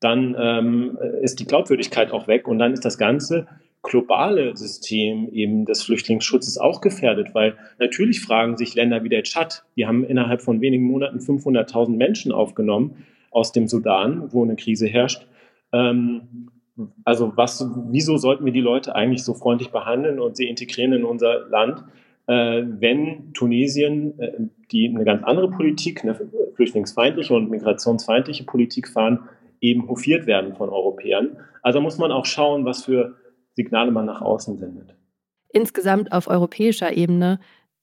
[0.00, 3.46] dann ähm, ist die Glaubwürdigkeit auch weg und dann ist das Ganze
[3.82, 9.64] globale System eben des Flüchtlingsschutzes auch gefährdet, weil natürlich fragen sich Länder wie der Tschad,
[9.76, 14.88] die haben innerhalb von wenigen Monaten 500.000 Menschen aufgenommen aus dem Sudan, wo eine Krise
[14.88, 15.26] herrscht.
[15.72, 16.50] Ähm,
[17.04, 21.04] also was, wieso sollten wir die Leute eigentlich so freundlich behandeln und sie integrieren in
[21.04, 21.84] unser Land,
[22.32, 24.32] wenn Tunesien, äh,
[24.72, 26.18] die eine ganz andere Politik, eine
[26.54, 29.28] flüchtlingsfeindliche und migrationsfeindliche Politik fahren,
[29.60, 31.36] eben hofiert werden von Europäern.
[31.62, 33.16] Also muss man auch schauen, was für
[33.54, 34.94] Signale man nach außen sendet.
[35.48, 37.40] Insgesamt auf europäischer Ebene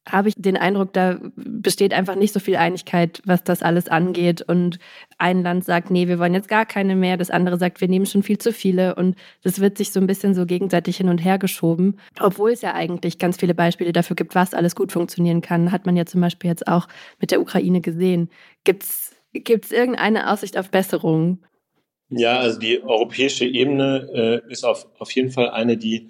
[0.08, 4.42] habe ich den Eindruck, da besteht einfach nicht so viel Einigkeit, was das alles angeht.
[4.42, 4.80] Und
[5.18, 7.16] ein Land sagt, nee, wir wollen jetzt gar keine mehr.
[7.16, 8.96] Das andere sagt, wir nehmen schon viel zu viele.
[8.96, 11.98] Und das wird sich so ein bisschen so gegenseitig hin und her geschoben.
[12.20, 15.86] Obwohl es ja eigentlich ganz viele Beispiele dafür gibt, was alles gut funktionieren kann, hat
[15.86, 16.88] man ja zum Beispiel jetzt auch
[17.20, 18.30] mit der Ukraine gesehen.
[18.66, 21.40] Gibt es irgendeine Aussicht auf Besserung?
[22.10, 26.10] Ja, also die europäische Ebene äh, ist auf, auf jeden Fall eine, die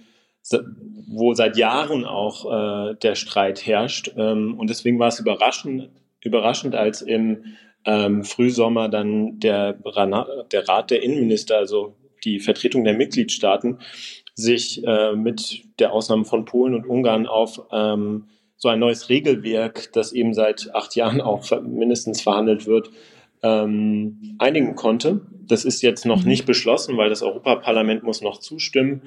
[1.07, 2.45] wo seit Jahren auch
[2.91, 4.11] äh, der Streit herrscht.
[4.17, 5.89] Ähm, und deswegen war es überraschend,
[6.21, 7.43] überraschend als im
[7.85, 13.79] ähm, Frühsommer dann der, der Rat der Innenminister, also die Vertretung der Mitgliedstaaten,
[14.35, 18.25] sich äh, mit der Ausnahme von Polen und Ungarn auf ähm,
[18.57, 22.91] so ein neues Regelwerk, das eben seit acht Jahren auch mindestens verhandelt wird,
[23.43, 25.21] ähm, einigen konnte.
[25.45, 26.29] Das ist jetzt noch mhm.
[26.29, 29.01] nicht beschlossen, weil das Europaparlament muss noch zustimmen.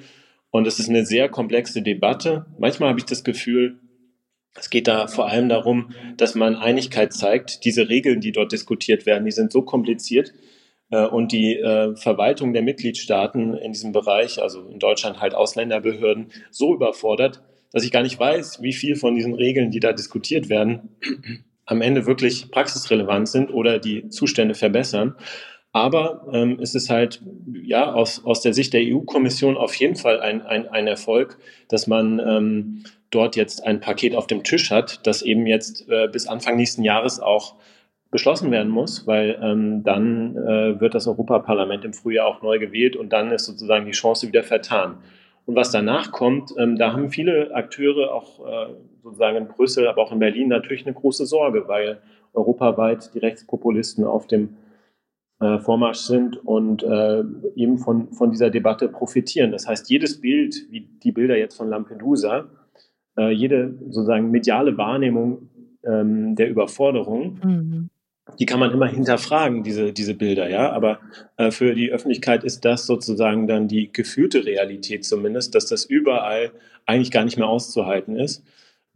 [0.51, 2.45] Und es ist eine sehr komplexe Debatte.
[2.57, 3.79] Manchmal habe ich das Gefühl,
[4.59, 7.63] Es geht da vor allem darum, dass man Einigkeit zeigt.
[7.63, 10.33] Diese Regeln, die dort diskutiert werden, die sind so kompliziert
[10.89, 16.31] äh, und die äh, Verwaltung der Mitgliedstaaten in diesem Bereich, also in Deutschland halt Ausländerbehörden,
[16.49, 20.49] so überfordert, dass ich gar nicht weiß, wie viel von diesen Regeln, die da diskutiert
[20.49, 20.97] werden,
[21.65, 25.15] am Ende wirklich praxisrelevant sind oder die Zustände verbessern.
[25.73, 27.21] Aber ähm, es ist halt
[27.53, 31.37] ja aus, aus der Sicht der EU-Kommission auf jeden Fall ein, ein, ein Erfolg,
[31.67, 36.07] dass man ähm, dort jetzt ein Paket auf dem Tisch hat, das eben jetzt äh,
[36.07, 37.55] bis Anfang nächsten Jahres auch
[38.09, 42.95] beschlossen werden muss, weil ähm, dann äh, wird das Europaparlament im Frühjahr auch neu gewählt
[42.95, 44.97] und dann ist sozusagen die Chance wieder vertan.
[45.45, 50.01] Und was danach kommt, ähm, da haben viele Akteure auch äh, sozusagen in Brüssel, aber
[50.01, 51.99] auch in Berlin natürlich eine große Sorge, weil
[52.33, 54.55] europaweit die Rechtspopulisten auf dem
[55.39, 57.23] äh, Vormarsch sind und äh,
[57.55, 59.51] eben von, von dieser Debatte profitieren.
[59.51, 62.49] Das heißt, jedes Bild, wie die Bilder jetzt von Lampedusa,
[63.17, 65.49] äh, jede sozusagen mediale Wahrnehmung
[65.83, 67.89] ähm, der Überforderung, mhm
[68.39, 70.71] die kann man immer hinterfragen, diese, diese Bilder, ja.
[70.71, 70.99] Aber
[71.37, 76.51] äh, für die Öffentlichkeit ist das sozusagen dann die gefühlte Realität zumindest, dass das überall
[76.85, 78.43] eigentlich gar nicht mehr auszuhalten ist.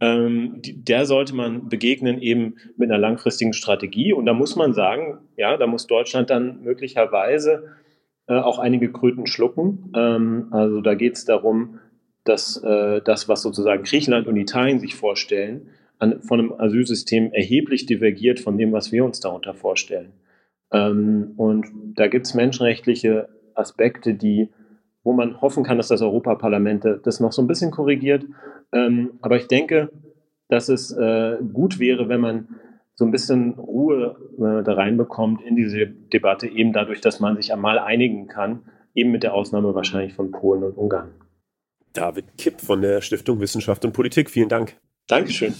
[0.02, 4.12] Ähm, die, der sollte man begegnen eben mit einer langfristigen Strategie.
[4.12, 7.68] Und da muss man sagen, ja, da muss Deutschland dann möglicherweise
[8.26, 9.92] äh, auch einige Kröten schlucken.
[9.94, 11.78] Ähm, also da geht es darum,
[12.24, 15.68] dass äh, das, was sozusagen Griechenland und Italien sich vorstellen,
[16.00, 20.12] an, von einem Asylsystem erheblich divergiert von dem, was wir uns darunter vorstellen.
[20.72, 24.48] Ähm, und da gibt es menschenrechtliche Aspekte, die,
[25.04, 28.24] wo man hoffen kann, dass das Europaparlament das noch so ein bisschen korrigiert.
[28.72, 29.90] Ähm, aber ich denke,
[30.48, 32.48] dass es äh, gut wäre, wenn man
[32.94, 37.52] so ein bisschen Ruhe äh, da reinbekommt in diese Debatte, eben dadurch, dass man sich
[37.52, 38.62] einmal einigen kann,
[38.94, 41.10] eben mit der Ausnahme wahrscheinlich von Polen und Ungarn.
[41.94, 44.76] David Kipp von der Stiftung Wissenschaft und Politik, vielen Dank.
[45.08, 45.54] Dankeschön.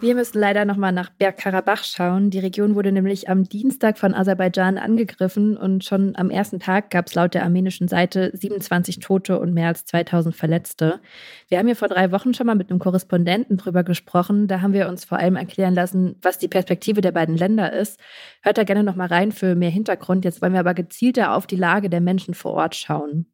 [0.00, 2.30] Wir müssen leider nochmal nach Bergkarabach schauen.
[2.30, 7.08] Die Region wurde nämlich am Dienstag von Aserbaidschan angegriffen und schon am ersten Tag gab
[7.08, 11.00] es laut der armenischen Seite 27 Tote und mehr als 2000 Verletzte.
[11.48, 14.46] Wir haben hier vor drei Wochen schon mal mit einem Korrespondenten drüber gesprochen.
[14.46, 17.98] Da haben wir uns vor allem erklären lassen, was die Perspektive der beiden Länder ist.
[18.42, 20.24] Hört da gerne nochmal rein für mehr Hintergrund.
[20.24, 23.26] Jetzt wollen wir aber gezielter auf die Lage der Menschen vor Ort schauen.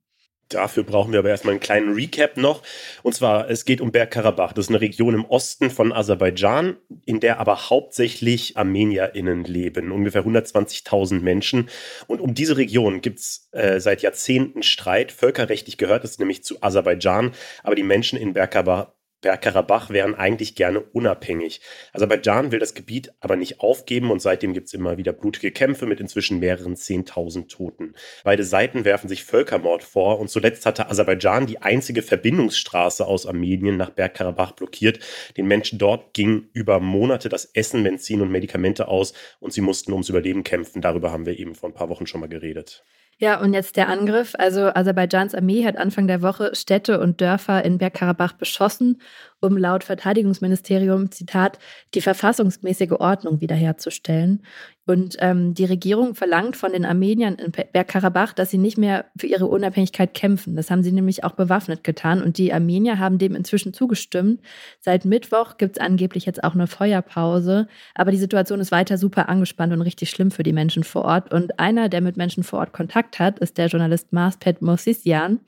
[0.49, 2.63] Dafür brauchen wir aber erstmal einen kleinen Recap noch.
[3.03, 4.53] Und zwar, es geht um Bergkarabach.
[4.53, 9.91] Das ist eine Region im Osten von Aserbaidschan, in der aber hauptsächlich ArmenierInnen leben.
[9.91, 11.69] Ungefähr 120.000 Menschen.
[12.07, 15.13] Und um diese Region gibt es äh, seit Jahrzehnten Streit.
[15.13, 17.33] Völkerrechtlich gehört es nämlich zu Aserbaidschan.
[17.63, 18.89] Aber die Menschen in Bergkarabach
[19.25, 21.63] Bergkarabach wären eigentlich gerne unabhängig.
[21.95, 25.87] Aserbaidschan will das Gebiet aber nicht aufgeben und seitdem gibt es immer wieder blutige Kämpfe
[25.87, 27.95] mit inzwischen mehreren Zehntausend Toten.
[28.23, 33.79] Beide Seiten werfen sich Völkermord vor und zuletzt hatte Aserbaidschan die einzige Verbindungsstraße aus Armenien
[33.79, 34.99] nach Bergkarabach blockiert.
[35.39, 39.93] Den Menschen dort ging über Monate das Essen, Benzin und Medikamente aus und sie mussten
[39.93, 40.83] ums Überleben kämpfen.
[40.83, 42.85] Darüber haben wir eben vor ein paar Wochen schon mal geredet.
[43.19, 44.35] Ja, und jetzt der Angriff.
[44.39, 49.01] Also Aserbaidschans Armee hat Anfang der Woche Städte und Dörfer in Bergkarabach beschossen
[49.45, 51.59] um laut Verteidigungsministerium, Zitat,
[51.95, 54.43] die verfassungsmäßige Ordnung wiederherzustellen.
[54.87, 59.27] Und ähm, die Regierung verlangt von den Armeniern in Bergkarabach, dass sie nicht mehr für
[59.27, 60.57] ihre Unabhängigkeit kämpfen.
[60.57, 62.23] Das haben sie nämlich auch bewaffnet getan.
[62.23, 64.43] Und die Armenier haben dem inzwischen zugestimmt.
[64.81, 67.67] Seit Mittwoch gibt es angeblich jetzt auch eine Feuerpause.
[67.95, 71.33] Aber die Situation ist weiter super angespannt und richtig schlimm für die Menschen vor Ort.
[71.33, 75.41] Und einer, der mit Menschen vor Ort Kontakt hat, ist der Journalist Marspet Mosisian.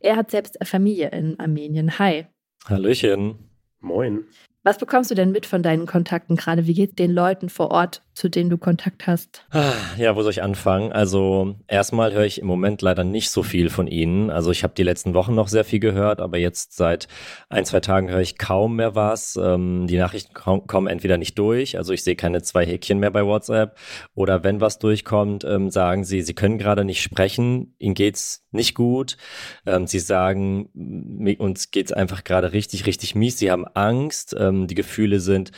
[0.00, 1.98] Er hat selbst Familie in Armenien.
[1.98, 2.26] Hi.
[2.66, 3.50] Hallöchen.
[3.80, 4.24] Moin.
[4.64, 6.66] Was bekommst du denn mit von deinen Kontakten gerade?
[6.66, 9.44] Wie geht es den Leuten vor Ort, zu denen du Kontakt hast?
[9.50, 10.90] Ah, ja, wo soll ich anfangen?
[10.90, 14.28] Also erstmal höre ich im Moment leider nicht so viel von ihnen.
[14.30, 17.06] Also ich habe die letzten Wochen noch sehr viel gehört, aber jetzt seit
[17.48, 19.38] ein, zwei Tagen höre ich kaum mehr was.
[19.40, 23.24] Ähm, die Nachrichten kommen entweder nicht durch, also ich sehe keine zwei Häkchen mehr bei
[23.24, 23.78] WhatsApp.
[24.14, 28.74] Oder wenn was durchkommt, ähm, sagen sie, sie können gerade nicht sprechen, ihnen geht's nicht
[28.74, 29.16] gut.
[29.64, 30.70] Ähm, sie sagen,
[31.38, 33.38] uns geht's einfach gerade richtig, richtig mies.
[33.38, 34.34] Sie haben Angst.
[34.38, 35.52] Die Gefühle sind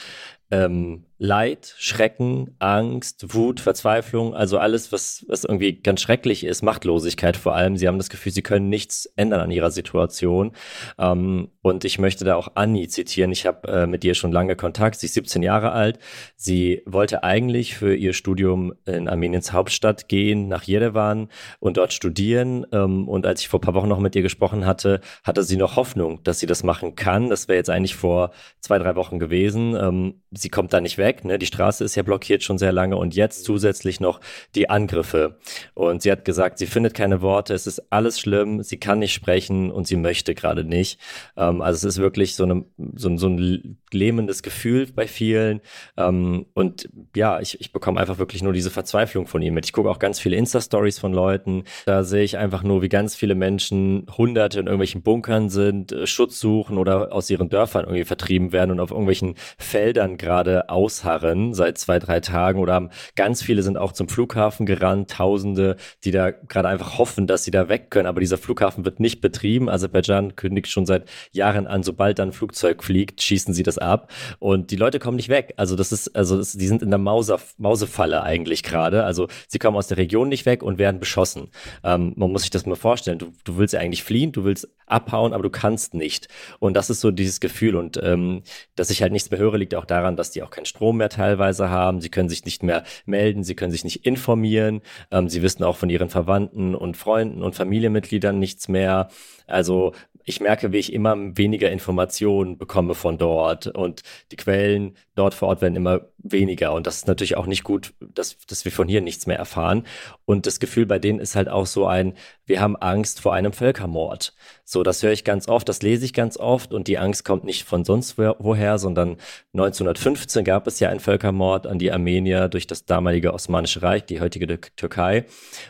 [0.50, 7.36] ähm, Leid, Schrecken, Angst, Wut, Verzweiflung, also alles, was, was irgendwie ganz schrecklich ist, Machtlosigkeit
[7.36, 7.76] vor allem.
[7.76, 10.52] Sie haben das Gefühl, sie können nichts ändern an ihrer Situation.
[10.98, 13.32] Ähm, und ich möchte da auch Anni zitieren.
[13.32, 14.98] Ich habe äh, mit ihr schon lange Kontakt.
[14.98, 15.98] Sie ist 17 Jahre alt.
[16.36, 22.64] Sie wollte eigentlich für ihr Studium in Armeniens Hauptstadt gehen, nach Jerewan und dort studieren.
[22.72, 25.58] Ähm, und als ich vor ein paar Wochen noch mit ihr gesprochen hatte, hatte sie
[25.58, 27.28] noch Hoffnung, dass sie das machen kann.
[27.28, 29.76] Das wäre jetzt eigentlich vor zwei, drei Wochen gewesen.
[29.76, 31.24] Ähm, sie kommt da nicht weg weg.
[31.24, 31.38] Ne?
[31.38, 34.20] Die Straße ist ja blockiert schon sehr lange und jetzt zusätzlich noch
[34.54, 35.38] die Angriffe.
[35.74, 39.12] Und sie hat gesagt, sie findet keine Worte, es ist alles schlimm, sie kann nicht
[39.12, 41.00] sprechen und sie möchte gerade nicht.
[41.36, 45.60] Ähm, also es ist wirklich so, eine, so, so ein lähmendes Gefühl bei vielen.
[45.96, 49.66] Ähm, und ja, ich, ich bekomme einfach wirklich nur diese Verzweiflung von ihm mit.
[49.66, 51.64] Ich gucke auch ganz viele Insta-Stories von Leuten.
[51.86, 56.06] Da sehe ich einfach nur, wie ganz viele Menschen Hunderte in irgendwelchen Bunkern sind, äh,
[56.06, 60.70] Schutz suchen oder aus ihren Dörfern irgendwie vertrieben werden und auf irgendwelchen Feldern gerade
[61.00, 65.76] ausharren seit zwei, drei Tagen oder haben, ganz viele sind auch zum Flughafen gerannt, Tausende,
[66.04, 68.06] die da gerade einfach hoffen, dass sie da weg können.
[68.06, 69.68] Aber dieser Flughafen wird nicht betrieben.
[69.68, 74.12] Aserbaidschan kündigt schon seit Jahren an, sobald dann ein Flugzeug fliegt, schießen sie das ab
[74.38, 75.54] und die Leute kommen nicht weg.
[75.56, 79.04] Also das ist, also das, die sind in der Mause, Mausefalle eigentlich gerade.
[79.04, 81.48] Also sie kommen aus der Region nicht weg und werden beschossen.
[81.82, 83.18] Ähm, man muss sich das mal vorstellen.
[83.18, 86.28] Du, du willst ja eigentlich fliehen, du willst abhauen, aber du kannst nicht.
[86.58, 87.76] Und das ist so dieses Gefühl.
[87.76, 88.42] Und ähm,
[88.76, 91.08] dass ich halt nichts mehr höre, liegt auch daran, dass die auch keinen Strom mehr
[91.08, 92.00] teilweise haben.
[92.00, 94.82] Sie können sich nicht mehr melden, sie können sich nicht informieren.
[95.10, 99.08] Ähm, sie wissen auch von ihren Verwandten und Freunden und Familienmitgliedern nichts mehr.
[99.46, 99.92] Also
[100.24, 105.48] ich merke, wie ich immer weniger Informationen bekomme von dort und die Quellen dort vor
[105.48, 106.72] Ort werden immer weniger.
[106.72, 109.84] Und das ist natürlich auch nicht gut, dass, dass wir von hier nichts mehr erfahren.
[110.24, 112.14] Und das Gefühl bei denen ist halt auch so ein,
[112.46, 114.34] wir haben Angst vor einem Völkermord.
[114.64, 116.72] So, das höre ich ganz oft, das lese ich ganz oft.
[116.72, 119.18] Und die Angst kommt nicht von sonst woher, sondern
[119.52, 124.20] 1915 gab es ja einen Völkermord an die Armenier durch das damalige Osmanische Reich, die
[124.20, 125.26] heutige Türkei.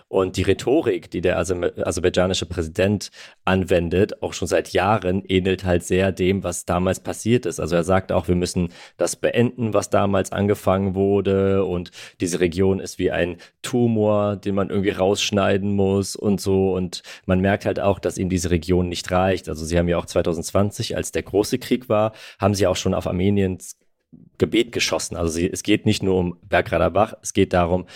[0.08, 3.10] Und die Rhetorik, die der aserbaidschanische Präsident
[3.44, 7.58] anwendet, auch schon seit Jahren, ähnelt halt sehr dem, was damals passiert ist.
[7.58, 12.80] Also er sagt auch, wir müssen das beenden, was damals angefangen wurde und diese Region
[12.80, 17.80] ist wie ein Tumor, den man irgendwie rausschneiden muss und so und man merkt halt
[17.80, 19.48] auch, dass ihm diese Region nicht reicht.
[19.48, 22.94] Also sie haben ja auch 2020, als der große Krieg war, haben sie auch schon
[22.94, 23.76] auf Armeniens
[24.38, 25.16] Gebet geschossen.
[25.16, 27.86] Also sie, es geht nicht nur um Bergradabach, es geht darum,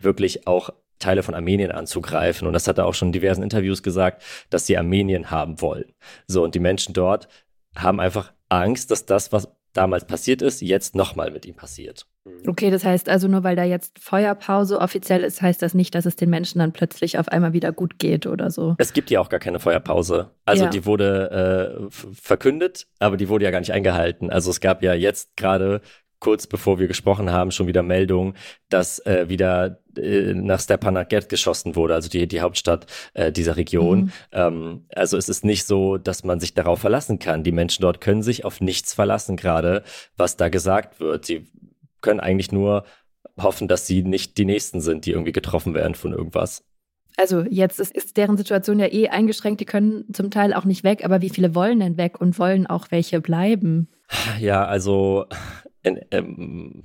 [0.00, 2.46] wirklich auch Teile von Armenien anzugreifen.
[2.46, 5.92] Und das hat er auch schon in diversen Interviews gesagt, dass sie Armenien haben wollen.
[6.26, 7.28] So, und die Menschen dort
[7.74, 12.06] haben einfach Angst, dass das, was damals passiert ist, jetzt nochmal mit ihm passiert.
[12.46, 16.06] Okay, das heißt also nur weil da jetzt Feuerpause offiziell ist, heißt das nicht, dass
[16.06, 18.74] es den Menschen dann plötzlich auf einmal wieder gut geht oder so.
[18.78, 20.30] Es gibt ja auch gar keine Feuerpause.
[20.44, 20.70] Also ja.
[20.70, 24.30] die wurde äh, verkündet, aber die wurde ja gar nicht eingehalten.
[24.30, 25.80] Also es gab ja jetzt gerade
[26.20, 28.34] kurz bevor wir gesprochen haben, schon wieder Meldungen,
[28.68, 34.00] dass äh, wieder äh, nach Stepanakert geschossen wurde, also die, die Hauptstadt äh, dieser Region.
[34.00, 34.12] Mhm.
[34.32, 37.44] Ähm, also es ist nicht so, dass man sich darauf verlassen kann.
[37.44, 39.82] Die Menschen dort können sich auf nichts verlassen, gerade
[40.16, 41.26] was da gesagt wird.
[41.26, 41.46] Sie
[42.00, 42.84] können eigentlich nur
[43.38, 46.64] hoffen, dass sie nicht die Nächsten sind, die irgendwie getroffen werden von irgendwas.
[47.16, 50.84] Also jetzt ist, ist, deren Situation ja eh eingeschränkt, die können zum Teil auch nicht
[50.84, 53.88] weg, aber wie viele wollen denn weg und wollen auch welche bleiben?
[54.38, 55.26] Ja, also
[55.82, 56.84] in, ähm,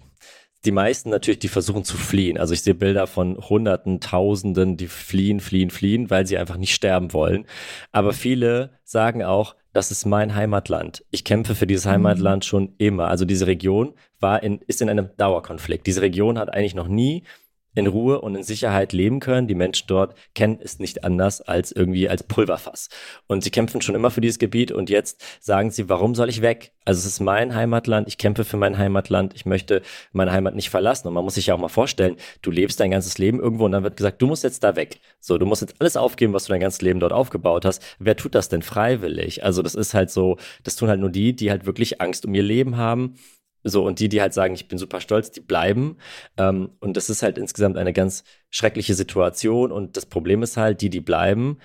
[0.65, 2.37] die meisten natürlich, die versuchen zu fliehen.
[2.37, 6.73] Also ich sehe Bilder von Hunderten, Tausenden, die fliehen, fliehen, fliehen, weil sie einfach nicht
[6.73, 7.45] sterben wollen.
[7.91, 11.03] Aber viele sagen auch, das ist mein Heimatland.
[11.11, 11.91] Ich kämpfe für dieses mhm.
[11.91, 13.09] Heimatland schon immer.
[13.09, 15.85] Also diese Region war in, ist in einem Dauerkonflikt.
[15.85, 17.23] Diese Region hat eigentlich noch nie
[17.75, 19.47] in Ruhe und in Sicherheit leben können.
[19.47, 22.89] Die Menschen dort kennen es nicht anders als irgendwie als Pulverfass.
[23.27, 26.41] Und sie kämpfen schon immer für dieses Gebiet und jetzt sagen sie, warum soll ich
[26.41, 26.71] weg?
[26.85, 30.69] Also es ist mein Heimatland, ich kämpfe für mein Heimatland, ich möchte meine Heimat nicht
[30.69, 31.07] verlassen.
[31.07, 33.71] Und man muss sich ja auch mal vorstellen, du lebst dein ganzes Leben irgendwo und
[33.71, 34.99] dann wird gesagt, du musst jetzt da weg.
[35.19, 37.83] So, du musst jetzt alles aufgeben, was du dein ganzes Leben dort aufgebaut hast.
[37.99, 39.43] Wer tut das denn freiwillig?
[39.43, 42.33] Also das ist halt so, das tun halt nur die, die halt wirklich Angst um
[42.33, 43.15] ihr Leben haben
[43.67, 45.97] so, und die, die halt sagen, ich bin super stolz, die bleiben.
[46.37, 49.71] Ähm, und das ist halt insgesamt eine ganz schreckliche Situation.
[49.71, 51.57] Und das Problem ist halt, die, die bleiben,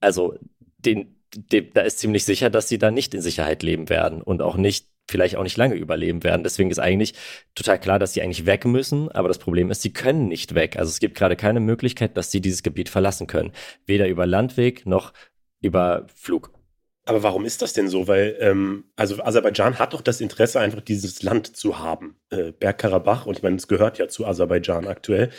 [0.00, 0.38] also
[0.78, 4.42] den, den, da ist ziemlich sicher, dass sie da nicht in Sicherheit leben werden und
[4.42, 6.42] auch nicht, vielleicht auch nicht lange überleben werden.
[6.42, 7.14] Deswegen ist eigentlich
[7.54, 9.10] total klar, dass sie eigentlich weg müssen.
[9.10, 10.76] Aber das Problem ist, sie können nicht weg.
[10.78, 13.52] Also es gibt gerade keine Möglichkeit, dass sie dieses Gebiet verlassen können.
[13.86, 15.14] Weder über Landweg noch
[15.62, 16.52] über Flug.
[17.08, 18.06] Aber warum ist das denn so?
[18.06, 22.16] Weil, ähm, also Aserbaidschan hat doch das Interesse, einfach dieses Land zu haben.
[22.28, 25.30] Äh, Bergkarabach, und ich meine, es gehört ja zu Aserbaidschan aktuell.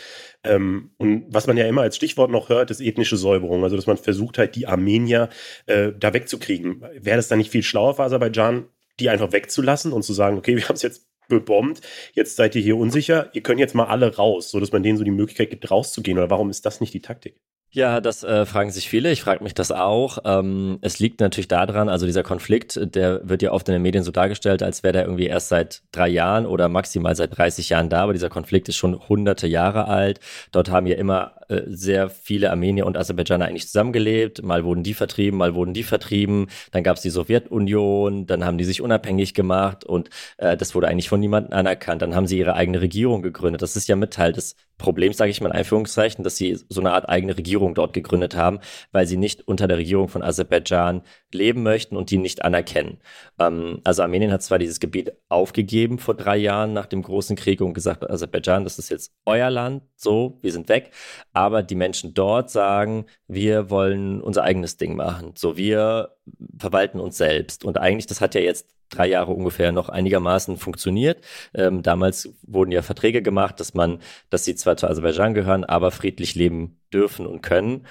[0.42, 3.62] Ähm, und was man ja immer als Stichwort noch hört, ist ethnische Säuberung.
[3.62, 5.28] Also, dass man versucht halt, die Armenier
[5.66, 6.80] äh, da wegzukriegen.
[6.98, 8.66] Wäre das dann nicht viel schlauer für Aserbaidschan,
[8.98, 11.82] die einfach wegzulassen und zu sagen, okay, wir haben es jetzt bebombt,
[12.14, 15.04] jetzt seid ihr hier unsicher, ihr könnt jetzt mal alle raus, sodass man denen so
[15.04, 16.18] die Möglichkeit gibt, rauszugehen.
[16.18, 17.36] Oder warum ist das nicht die Taktik?
[17.72, 19.12] Ja, das äh, fragen sich viele.
[19.12, 20.18] Ich frage mich das auch.
[20.24, 24.02] Ähm, es liegt natürlich daran, also dieser Konflikt, der wird ja oft in den Medien
[24.02, 27.88] so dargestellt, als wäre der irgendwie erst seit drei Jahren oder maximal seit 30 Jahren
[27.88, 28.02] da.
[28.02, 30.18] Aber dieser Konflikt ist schon hunderte Jahre alt.
[30.50, 34.42] Dort haben ja immer äh, sehr viele Armenier und Aserbaidschaner eigentlich zusammengelebt.
[34.42, 36.48] Mal wurden die vertrieben, mal wurden die vertrieben.
[36.72, 40.88] Dann gab es die Sowjetunion, dann haben die sich unabhängig gemacht und äh, das wurde
[40.88, 42.02] eigentlich von niemandem anerkannt.
[42.02, 43.62] Dann haben sie ihre eigene Regierung gegründet.
[43.62, 46.80] Das ist ja mit Teil des Problems, sage ich mal in Anführungszeichen, dass sie so
[46.80, 48.58] eine Art eigene Regierung dort gegründet haben,
[48.90, 51.02] weil sie nicht unter der Regierung von Aserbaidschan
[51.32, 52.98] leben möchten und die nicht anerkennen.
[53.38, 57.60] Ähm, also Armenien hat zwar dieses Gebiet aufgegeben vor drei Jahren nach dem großen Krieg
[57.60, 60.90] und gesagt, Aserbaidschan, das ist jetzt euer Land, so, wir sind weg.
[61.32, 65.34] Aber die Menschen dort sagen, wir wollen unser eigenes Ding machen.
[65.36, 66.16] So, wir
[66.58, 67.64] verwalten uns selbst.
[67.64, 71.24] Und eigentlich, das hat ja jetzt drei Jahre ungefähr noch einigermaßen funktioniert.
[71.54, 74.00] Ähm, damals wurden ja Verträge gemacht, dass man,
[74.30, 77.86] dass sie zwar zu Aserbaidschan gehören, aber friedlich leben dürfen und können.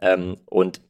[0.00, 0.80] Ähm, und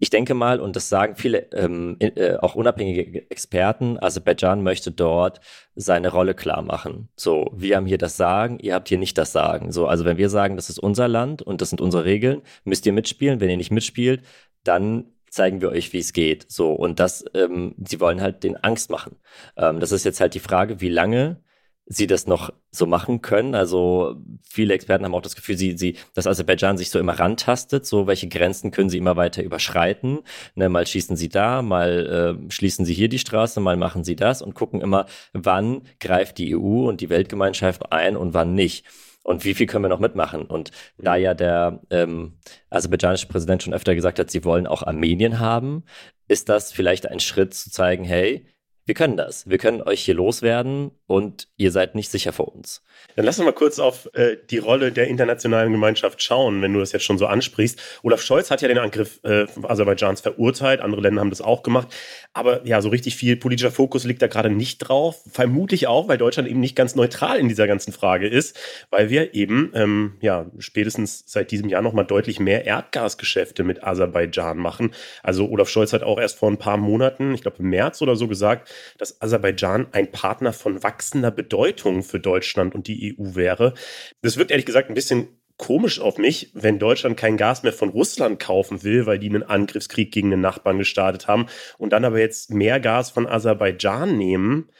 [0.00, 5.40] ich denke mal, und das sagen viele, ähm, äh, auch unabhängige Experten, Aserbaidschan möchte dort
[5.76, 7.08] seine Rolle klar machen.
[7.16, 9.72] So, wir haben hier das Sagen, ihr habt hier nicht das Sagen.
[9.72, 12.84] So, also wenn wir sagen, das ist unser Land und das sind unsere Regeln, müsst
[12.84, 13.40] ihr mitspielen.
[13.40, 14.22] Wenn ihr nicht mitspielt,
[14.62, 16.50] dann zeigen wir euch, wie es geht.
[16.50, 19.16] So, und das, ähm, sie wollen halt den Angst machen.
[19.56, 21.42] Ähm, das ist jetzt halt die Frage, wie lange
[21.86, 23.54] sie das noch so machen können.
[23.54, 27.84] Also viele Experten haben auch das Gefühl, sie, sie, dass Aserbaidschan sich so immer rantastet,
[27.84, 30.20] so welche Grenzen können sie immer weiter überschreiten.
[30.54, 34.16] Ne, mal schießen sie da, mal äh, schließen sie hier die Straße, mal machen sie
[34.16, 38.86] das und gucken immer, wann greift die EU und die Weltgemeinschaft ein und wann nicht
[39.24, 40.42] und wie viel können wir noch mitmachen?
[40.42, 42.34] Und da ja der ähm,
[42.70, 45.84] aserbaidschanische Präsident schon öfter gesagt hat, sie wollen auch Armenien haben,
[46.28, 48.46] ist das vielleicht ein Schritt zu zeigen, hey,
[48.84, 49.48] wir können das.
[49.48, 52.82] Wir können euch hier loswerden und ihr seid nicht sicher vor uns.
[53.16, 56.80] Dann lass uns mal kurz auf äh, die Rolle der internationalen Gemeinschaft schauen, wenn du
[56.80, 57.80] das jetzt schon so ansprichst.
[58.02, 61.88] Olaf Scholz hat ja den Angriff äh, Aserbaidschans verurteilt, andere Länder haben das auch gemacht.
[62.32, 65.22] Aber ja, so richtig viel politischer Fokus liegt da gerade nicht drauf.
[65.30, 68.58] Vermutlich auch, weil Deutschland eben nicht ganz neutral in dieser ganzen Frage ist,
[68.90, 74.58] weil wir eben ähm, ja spätestens seit diesem Jahr nochmal deutlich mehr Erdgasgeschäfte mit Aserbaidschan
[74.58, 74.92] machen.
[75.22, 78.16] Also Olaf Scholz hat auch erst vor ein paar Monaten, ich glaube im März oder
[78.16, 83.74] so gesagt, dass Aserbaidschan ein Partner von wachsender Bedeutung für Deutschland und die EU wäre.
[84.22, 87.88] Das wirkt ehrlich gesagt ein bisschen komisch auf mich, wenn Deutschland kein Gas mehr von
[87.88, 91.46] Russland kaufen will, weil die einen Angriffskrieg gegen den Nachbarn gestartet haben
[91.78, 94.70] und dann aber jetzt mehr Gas von Aserbaidschan nehmen,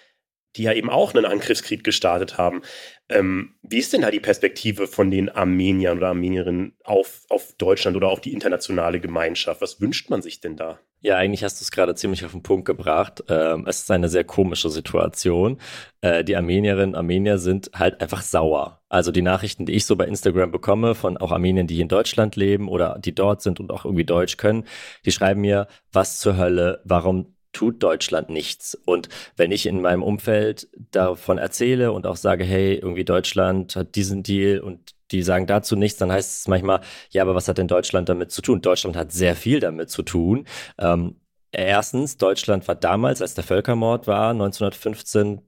[0.56, 2.62] die ja eben auch einen Angriffskrieg gestartet haben.
[3.10, 7.96] Ähm, wie ist denn da die Perspektive von den Armeniern oder Armenierinnen auf, auf Deutschland
[7.96, 9.60] oder auf die internationale Gemeinschaft?
[9.60, 10.78] Was wünscht man sich denn da?
[11.00, 13.22] Ja, eigentlich hast du es gerade ziemlich auf den Punkt gebracht.
[13.28, 15.60] Ähm, es ist eine sehr komische Situation.
[16.00, 18.80] Äh, die Armenierinnen und Armenier sind halt einfach sauer.
[18.88, 22.36] Also die Nachrichten, die ich so bei Instagram bekomme, von auch Armeniern, die in Deutschland
[22.36, 24.64] leben oder die dort sind und auch irgendwie Deutsch können,
[25.04, 28.78] die schreiben mir, was zur Hölle, warum tut Deutschland nichts.
[28.84, 33.94] Und wenn ich in meinem Umfeld davon erzähle und auch sage, hey, irgendwie Deutschland hat
[33.94, 36.80] diesen Deal und die sagen dazu nichts, dann heißt es manchmal,
[37.10, 38.60] ja, aber was hat denn Deutschland damit zu tun?
[38.60, 40.46] Deutschland hat sehr viel damit zu tun.
[40.78, 41.16] Ähm,
[41.52, 45.40] erstens, Deutschland war damals, als der Völkermord war, 1915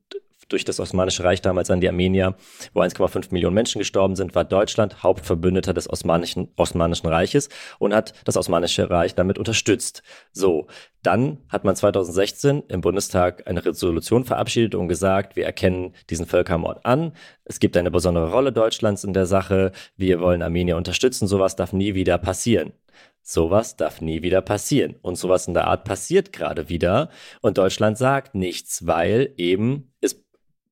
[0.48, 2.36] durch das Osmanische Reich damals an die Armenier,
[2.72, 8.14] wo 1,5 Millionen Menschen gestorben sind, war Deutschland Hauptverbündeter des Osmanischen, Osmanischen Reiches und hat
[8.24, 10.02] das Osmanische Reich damit unterstützt.
[10.32, 10.66] So,
[11.02, 16.84] dann hat man 2016 im Bundestag eine Resolution verabschiedet und gesagt, wir erkennen diesen Völkermord
[16.84, 17.12] an.
[17.44, 19.72] Es gibt eine besondere Rolle Deutschlands in der Sache.
[19.96, 21.28] Wir wollen Armenier unterstützen.
[21.28, 22.72] Sowas darf nie wieder passieren.
[23.22, 24.96] Sowas darf nie wieder passieren.
[25.02, 27.10] Und sowas in der Art passiert gerade wieder.
[27.40, 30.25] Und Deutschland sagt nichts, weil eben es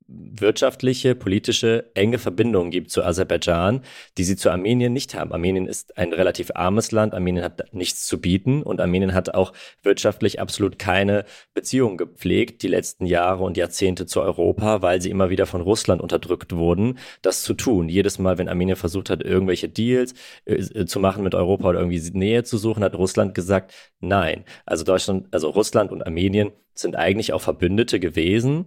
[0.07, 3.81] wirtschaftliche, politische, enge Verbindungen gibt zu Aserbaidschan,
[4.19, 5.33] die sie zu Armenien nicht haben.
[5.33, 9.53] Armenien ist ein relativ armes Land, Armenien hat nichts zu bieten und Armenien hat auch
[9.83, 11.25] wirtschaftlich absolut keine
[11.55, 16.03] Beziehungen gepflegt die letzten Jahre und Jahrzehnte zu Europa, weil sie immer wieder von Russland
[16.03, 17.89] unterdrückt wurden, das zu tun.
[17.89, 22.11] Jedes Mal, wenn Armenien versucht hat, irgendwelche Deals äh, zu machen mit Europa oder irgendwie
[22.11, 24.45] Nähe zu suchen, hat Russland gesagt, nein.
[24.67, 28.67] Also Deutschland, also Russland und Armenien sind eigentlich auch Verbündete gewesen.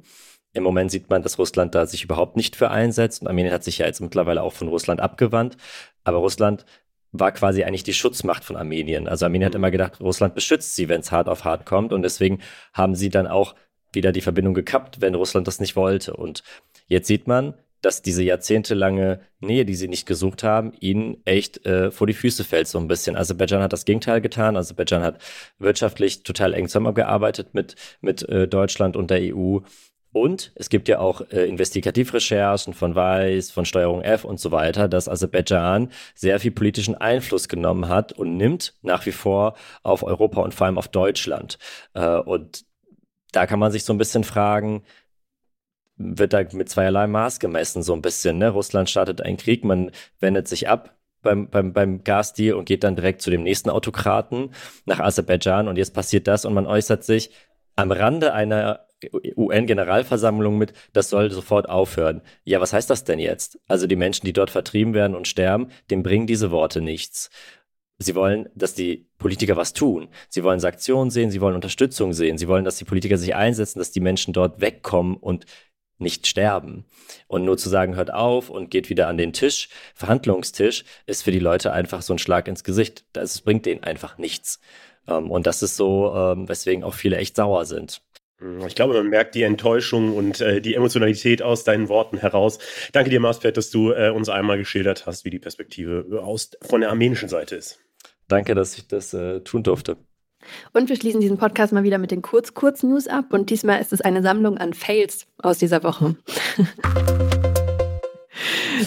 [0.58, 3.64] Im Moment sieht man, dass Russland da sich überhaupt nicht für einsetzt und Armenien hat
[3.64, 5.56] sich ja jetzt mittlerweile auch von Russland abgewandt.
[6.04, 6.66] Aber Russland
[7.12, 9.08] war quasi eigentlich die Schutzmacht von Armenien.
[9.08, 9.60] Also Armenien hat mhm.
[9.60, 11.94] immer gedacht, Russland beschützt sie, wenn es hart auf hart kommt.
[11.94, 12.40] Und deswegen
[12.74, 13.56] haben sie dann auch
[13.94, 16.16] wieder die Verbindung gekappt, wenn Russland das nicht wollte.
[16.16, 16.44] Und
[16.88, 21.92] jetzt sieht man, dass diese jahrzehntelange Nähe, die sie nicht gesucht haben, ihnen echt äh,
[21.92, 23.16] vor die Füße fällt so ein bisschen.
[23.16, 24.58] Aserbaidschan hat das Gegenteil getan.
[24.58, 25.22] Aserbaidschan hat
[25.60, 29.60] wirtschaftlich total eng zusammengearbeitet mit, mit äh, Deutschland und der EU
[30.24, 34.88] Und es gibt ja auch äh, Investigativrecherchen von Weiß, von Steuerung F und so weiter,
[34.88, 40.42] dass Aserbaidschan sehr viel politischen Einfluss genommen hat und nimmt nach wie vor auf Europa
[40.42, 41.60] und vor allem auf Deutschland.
[41.94, 42.66] Äh, und
[43.32, 44.84] da kann man sich so ein bisschen fragen,
[45.98, 48.40] wird da mit zweierlei Maß gemessen, so ein bisschen.
[48.40, 48.50] Ne?
[48.50, 52.96] Russland startet einen Krieg, man wendet sich ab beim, beim, beim Gasdeal und geht dann
[52.96, 54.52] direkt zu dem nächsten Autokraten
[54.86, 57.30] nach Aserbaidschan und jetzt passiert das und man äußert sich
[57.76, 62.22] am Rande einer UN-Generalversammlung mit, das soll sofort aufhören.
[62.44, 63.60] Ja, was heißt das denn jetzt?
[63.68, 67.30] Also die Menschen, die dort vertrieben werden und sterben, dem bringen diese Worte nichts.
[68.00, 70.10] Sie wollen, dass die Politiker was tun.
[70.30, 73.80] Sie wollen Sanktionen sehen, sie wollen Unterstützung sehen, sie wollen, dass die Politiker sich einsetzen,
[73.80, 75.46] dass die Menschen dort wegkommen und
[76.00, 76.86] nicht sterben.
[77.28, 81.32] Und nur zu sagen, hört auf und geht wieder an den Tisch, Verhandlungstisch, ist für
[81.32, 83.06] die Leute einfach so ein Schlag ins Gesicht.
[83.14, 84.60] Das bringt denen einfach nichts.
[85.08, 88.02] Ähm, und das ist so, ähm, weswegen auch viele echt sauer sind.
[88.68, 92.60] Ich glaube, man merkt die Enttäuschung und äh, die Emotionalität aus deinen Worten heraus.
[92.92, 96.82] Danke dir, Marspet, dass du äh, uns einmal geschildert hast, wie die Perspektive aus, von
[96.82, 97.80] der armenischen Seite ist.
[98.28, 99.98] Danke, dass ich das äh, tun durfte.
[100.72, 103.34] Und wir schließen diesen Podcast mal wieder mit den Kurz-Kurz-News ab.
[103.34, 106.16] Und diesmal ist es eine Sammlung an Fails aus dieser Woche.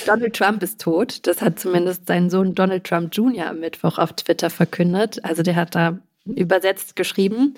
[0.07, 1.27] Donald Trump ist tot.
[1.27, 3.49] Das hat zumindest sein Sohn Donald Trump Jr.
[3.49, 5.25] am Mittwoch auf Twitter verkündet.
[5.25, 5.99] Also der hat da
[6.37, 7.55] übersetzt geschrieben.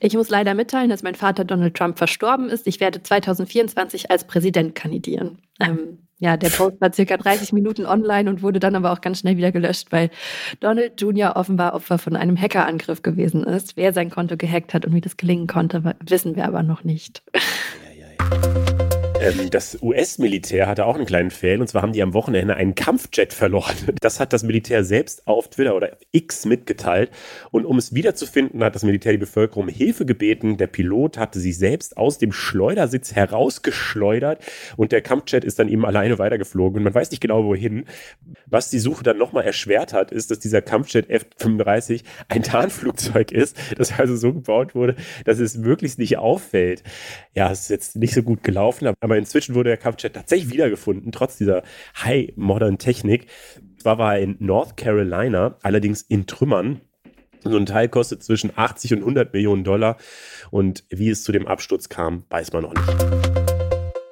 [0.00, 2.66] Ich muss leider mitteilen, dass mein Vater Donald Trump verstorben ist.
[2.66, 5.38] Ich werde 2024 als Präsident kandidieren.
[5.60, 9.20] Ähm, ja, der Post war circa 30 Minuten online und wurde dann aber auch ganz
[9.20, 10.10] schnell wieder gelöscht, weil
[10.60, 11.36] Donald Jr.
[11.36, 13.76] offenbar Opfer von einem Hackerangriff gewesen ist.
[13.76, 17.22] Wer sein Konto gehackt hat und wie das gelingen konnte, wissen wir aber noch nicht.
[17.34, 18.73] Ja, ja, ja.
[19.24, 22.74] Ähm, das US-Militär hatte auch einen kleinen Fail und zwar haben die am Wochenende einen
[22.74, 23.74] Kampfjet verloren.
[24.00, 27.10] Das hat das Militär selbst auf Twitter oder X mitgeteilt
[27.50, 30.58] und um es wiederzufinden, hat das Militär die Bevölkerung um Hilfe gebeten.
[30.58, 34.44] Der Pilot hatte sich selbst aus dem Schleudersitz herausgeschleudert
[34.76, 37.86] und der Kampfjet ist dann eben alleine weitergeflogen und man weiß nicht genau wohin.
[38.44, 43.56] Was die Suche dann nochmal erschwert hat, ist, dass dieser Kampfjet F-35 ein Tarnflugzeug ist,
[43.78, 46.82] das also so gebaut wurde, dass es möglichst nicht auffällt.
[47.34, 50.52] Ja, es ist jetzt nicht so gut gelaufen, aber aber inzwischen wurde der Kampfjet tatsächlich
[50.52, 51.62] wiedergefunden, trotz dieser
[52.02, 53.28] High-Modern-Technik.
[53.78, 56.80] Zwar war er in North Carolina, allerdings in Trümmern.
[57.44, 59.98] So ein Teil kostet zwischen 80 und 100 Millionen Dollar.
[60.50, 63.14] Und wie es zu dem Absturz kam, weiß man noch nicht.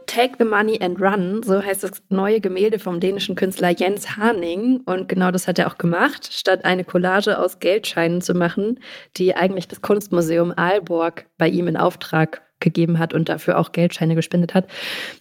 [0.06, 4.82] Take the Money and Run, so heißt das neue Gemälde vom dänischen Künstler Jens Harning.
[4.84, 6.32] Und genau das hat er auch gemacht.
[6.32, 8.78] Statt eine Collage aus Geldscheinen zu machen,
[9.16, 14.14] die eigentlich das Kunstmuseum Aalborg bei ihm in Auftrag gegeben hat und dafür auch Geldscheine
[14.14, 14.66] gespendet hat,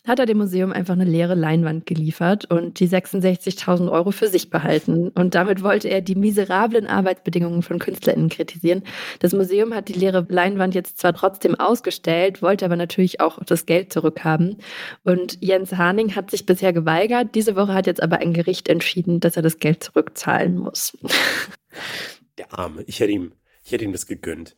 [0.08, 4.50] hat er dem Museum einfach eine leere Leinwand geliefert und die 66.000 Euro für sich
[4.50, 5.10] behalten.
[5.10, 8.84] Und damit wollte er die miserablen Arbeitsbedingungen von KünstlerInnen kritisieren.
[9.20, 13.66] Das Museum hat die leere Leinwand jetzt zwar trotzdem ausgestellt, wollte aber natürlich auch das
[13.66, 14.58] Geld zurückhaben.
[15.04, 17.36] Und Jens Harning hat sich bisher geweigert.
[17.36, 20.98] Diese Woche hat jetzt aber ein Gericht entschieden, dass er das Geld zurückzahlen muss.
[22.38, 23.34] Der Arme, ich hätte ihm,
[23.64, 24.56] ich hätte ihm das gegönnt.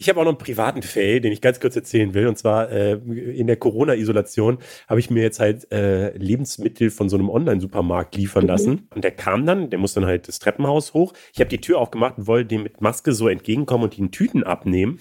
[0.00, 2.26] Ich habe auch noch einen privaten Fail, den ich ganz kurz erzählen will.
[2.26, 4.56] Und zwar äh, in der Corona-Isolation
[4.88, 8.48] habe ich mir jetzt halt äh, Lebensmittel von so einem Online-Supermarkt liefern mhm.
[8.48, 8.88] lassen.
[8.94, 11.12] Und der kam dann, der muss dann halt das Treppenhaus hoch.
[11.34, 14.42] Ich habe die Tür aufgemacht und wollte dem mit Maske so entgegenkommen und die Tüten
[14.42, 15.00] abnehmen.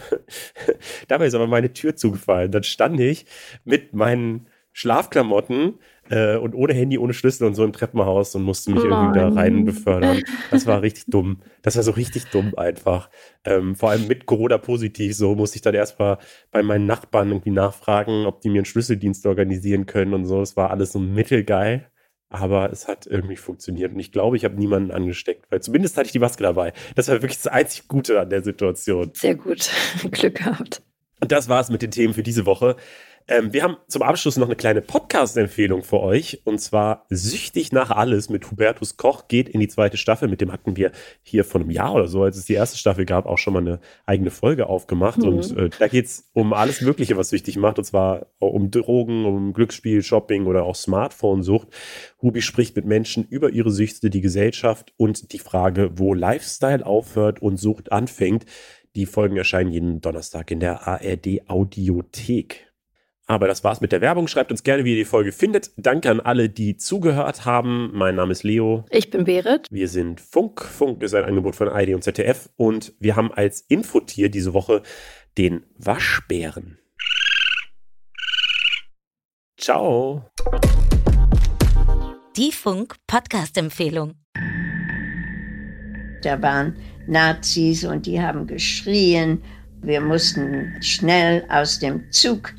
[1.08, 2.52] Dabei ist aber meine Tür zugefallen.
[2.52, 3.26] Dann stand ich
[3.64, 5.76] mit meinen Schlafklamotten
[6.10, 8.92] äh, und ohne Handy, ohne Schlüssel und so im Treppenhaus und musste mich Nein.
[8.92, 10.22] irgendwie da rein befördern.
[10.52, 11.42] Das war richtig dumm.
[11.62, 13.10] Das war so richtig dumm einfach.
[13.46, 15.16] Ähm, vor allem mit Corona positiv.
[15.16, 16.18] So musste ich dann erstmal
[16.52, 20.42] bei meinen Nachbarn irgendwie nachfragen, ob die mir einen Schlüsseldienst organisieren können und so.
[20.42, 21.90] Es war alles so mittelgeil.
[22.32, 23.94] Aber es hat irgendwie funktioniert.
[23.94, 26.74] Und ich glaube, ich habe niemanden angesteckt, weil zumindest hatte ich die Maske dabei.
[26.94, 29.12] Das war wirklich das einzig Gute an der Situation.
[29.16, 29.72] Sehr gut.
[30.12, 30.84] Glück gehabt.
[31.22, 32.76] Und das war es mit den Themen für diese Woche.
[33.30, 36.42] Ähm, wir haben zum Abschluss noch eine kleine Podcast-Empfehlung für euch.
[36.46, 40.28] Und zwar Süchtig nach alles mit Hubertus Koch geht in die zweite Staffel.
[40.28, 43.06] Mit dem hatten wir hier vor einem Jahr oder so, als es die erste Staffel
[43.06, 45.20] gab, auch schon mal eine eigene Folge aufgemacht.
[45.20, 45.28] Mhm.
[45.28, 47.78] Und äh, da geht es um alles Mögliche, was süchtig macht.
[47.78, 51.68] Und zwar um Drogen, um Glücksspiel, Shopping oder auch Smartphone-Sucht.
[52.24, 57.44] Hubi spricht mit Menschen über ihre Süchte, die Gesellschaft und die Frage, wo Lifestyle aufhört
[57.44, 58.46] und Sucht anfängt.
[58.96, 62.69] Die Folgen erscheinen jeden Donnerstag in der ARD Audiothek.
[63.30, 64.28] Aber das war's mit der Werbung.
[64.28, 65.70] Schreibt uns gerne, wie ihr die Folge findet.
[65.78, 67.92] Danke an alle, die zugehört haben.
[67.94, 68.86] Mein Name ist Leo.
[68.90, 69.68] Ich bin Berit.
[69.70, 70.64] Wir sind Funk.
[70.64, 72.50] Funk ist ein Angebot von ID und ZDF.
[72.56, 74.82] Und wir haben als Infotier diese Woche
[75.38, 76.80] den Waschbären.
[79.60, 80.26] Ciao.
[82.36, 84.16] Die Funk-Podcast-Empfehlung.
[86.24, 86.76] Da waren
[87.06, 89.44] Nazis und die haben geschrien.
[89.84, 92.56] Wir mussten schnell aus dem Zug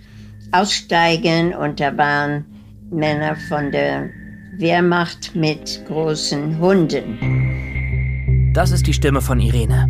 [0.53, 2.45] aussteigen und da waren
[2.91, 4.11] Männer von der
[4.57, 8.53] Wehrmacht mit großen Hunden.
[8.53, 9.87] Das ist die Stimme von Irene.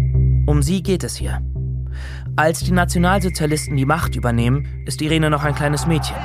[0.47, 1.41] Um sie geht es hier.
[2.37, 6.17] Als die Nationalsozialisten die Macht übernehmen, ist Irene noch ein kleines Mädchen.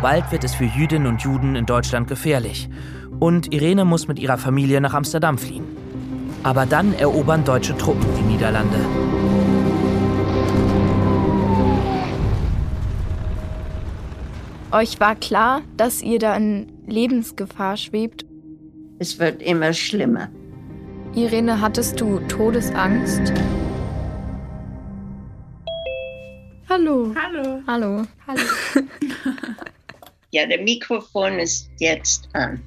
[0.00, 2.70] Bald wird es für Jüdinnen und Juden in Deutschland gefährlich.
[3.18, 5.64] Und Irene muss mit ihrer Familie nach Amsterdam fliehen.
[6.42, 8.78] Aber dann erobern deutsche Truppen die Niederlande.
[14.72, 18.24] Euch war klar, dass ihr da in Lebensgefahr schwebt?
[19.00, 20.28] Es wird immer schlimmer.
[21.12, 23.32] Irene, hattest du Todesangst?
[26.68, 27.12] Hallo.
[27.20, 27.62] Hallo.
[27.66, 28.06] Hallo.
[28.28, 28.42] Hallo.
[30.30, 32.60] ja, der Mikrofon ist jetzt an.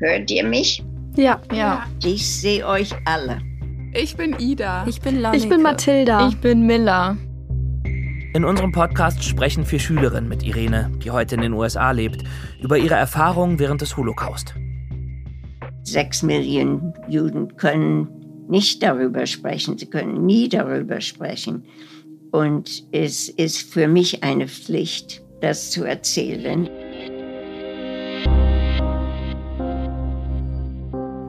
[0.00, 0.82] Hört ihr mich?
[1.16, 1.40] Ja.
[1.52, 1.86] Ja.
[2.04, 3.40] Ich sehe euch alle.
[3.94, 4.84] Ich bin Ida.
[4.88, 5.44] Ich bin Lanneke.
[5.44, 6.28] Ich bin Mathilda.
[6.28, 7.16] Ich bin Miller.
[8.34, 12.24] In unserem Podcast sprechen vier Schülerinnen mit Irene, die heute in den USA lebt,
[12.60, 14.54] über ihre Erfahrungen während des Holocaust.
[15.82, 18.08] Sechs Millionen Juden können
[18.46, 21.64] nicht darüber sprechen, sie können nie darüber sprechen.
[22.30, 26.68] Und es ist für mich eine Pflicht, das zu erzählen.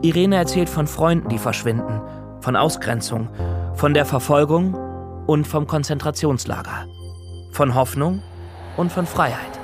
[0.02, 2.02] Irene erzählt von Freunden, die verschwinden,
[2.42, 3.30] von Ausgrenzung,
[3.76, 4.89] von der Verfolgung
[5.30, 6.88] und vom Konzentrationslager,
[7.52, 8.24] von Hoffnung
[8.78, 9.60] und von Freiheit.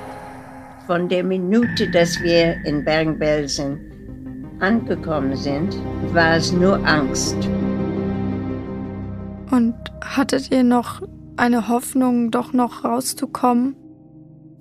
[0.86, 5.76] Von der Minute, dass wir in Bergen-Belsen angekommen sind,
[6.12, 7.36] war es nur Angst.
[9.50, 11.02] Und hattet ihr noch
[11.36, 13.74] eine Hoffnung, doch noch rauszukommen?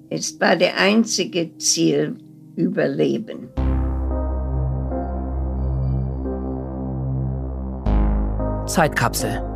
[0.10, 2.18] Es war der einzige Ziel,
[2.56, 3.50] Überleben.
[8.66, 9.55] Zeitkapsel.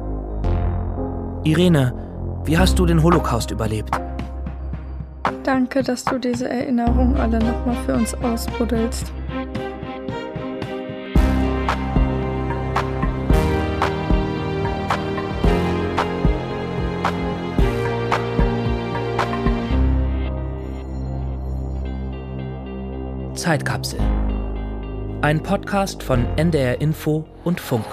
[1.44, 1.94] Irene,
[2.44, 3.92] wie hast du den Holocaust überlebt?
[5.44, 9.14] Danke, dass du diese Erinnerung alle nochmal für uns ausbuddelst.
[23.34, 24.00] Zeitkapsel.
[25.22, 27.86] Ein Podcast von NDR Info und Funk.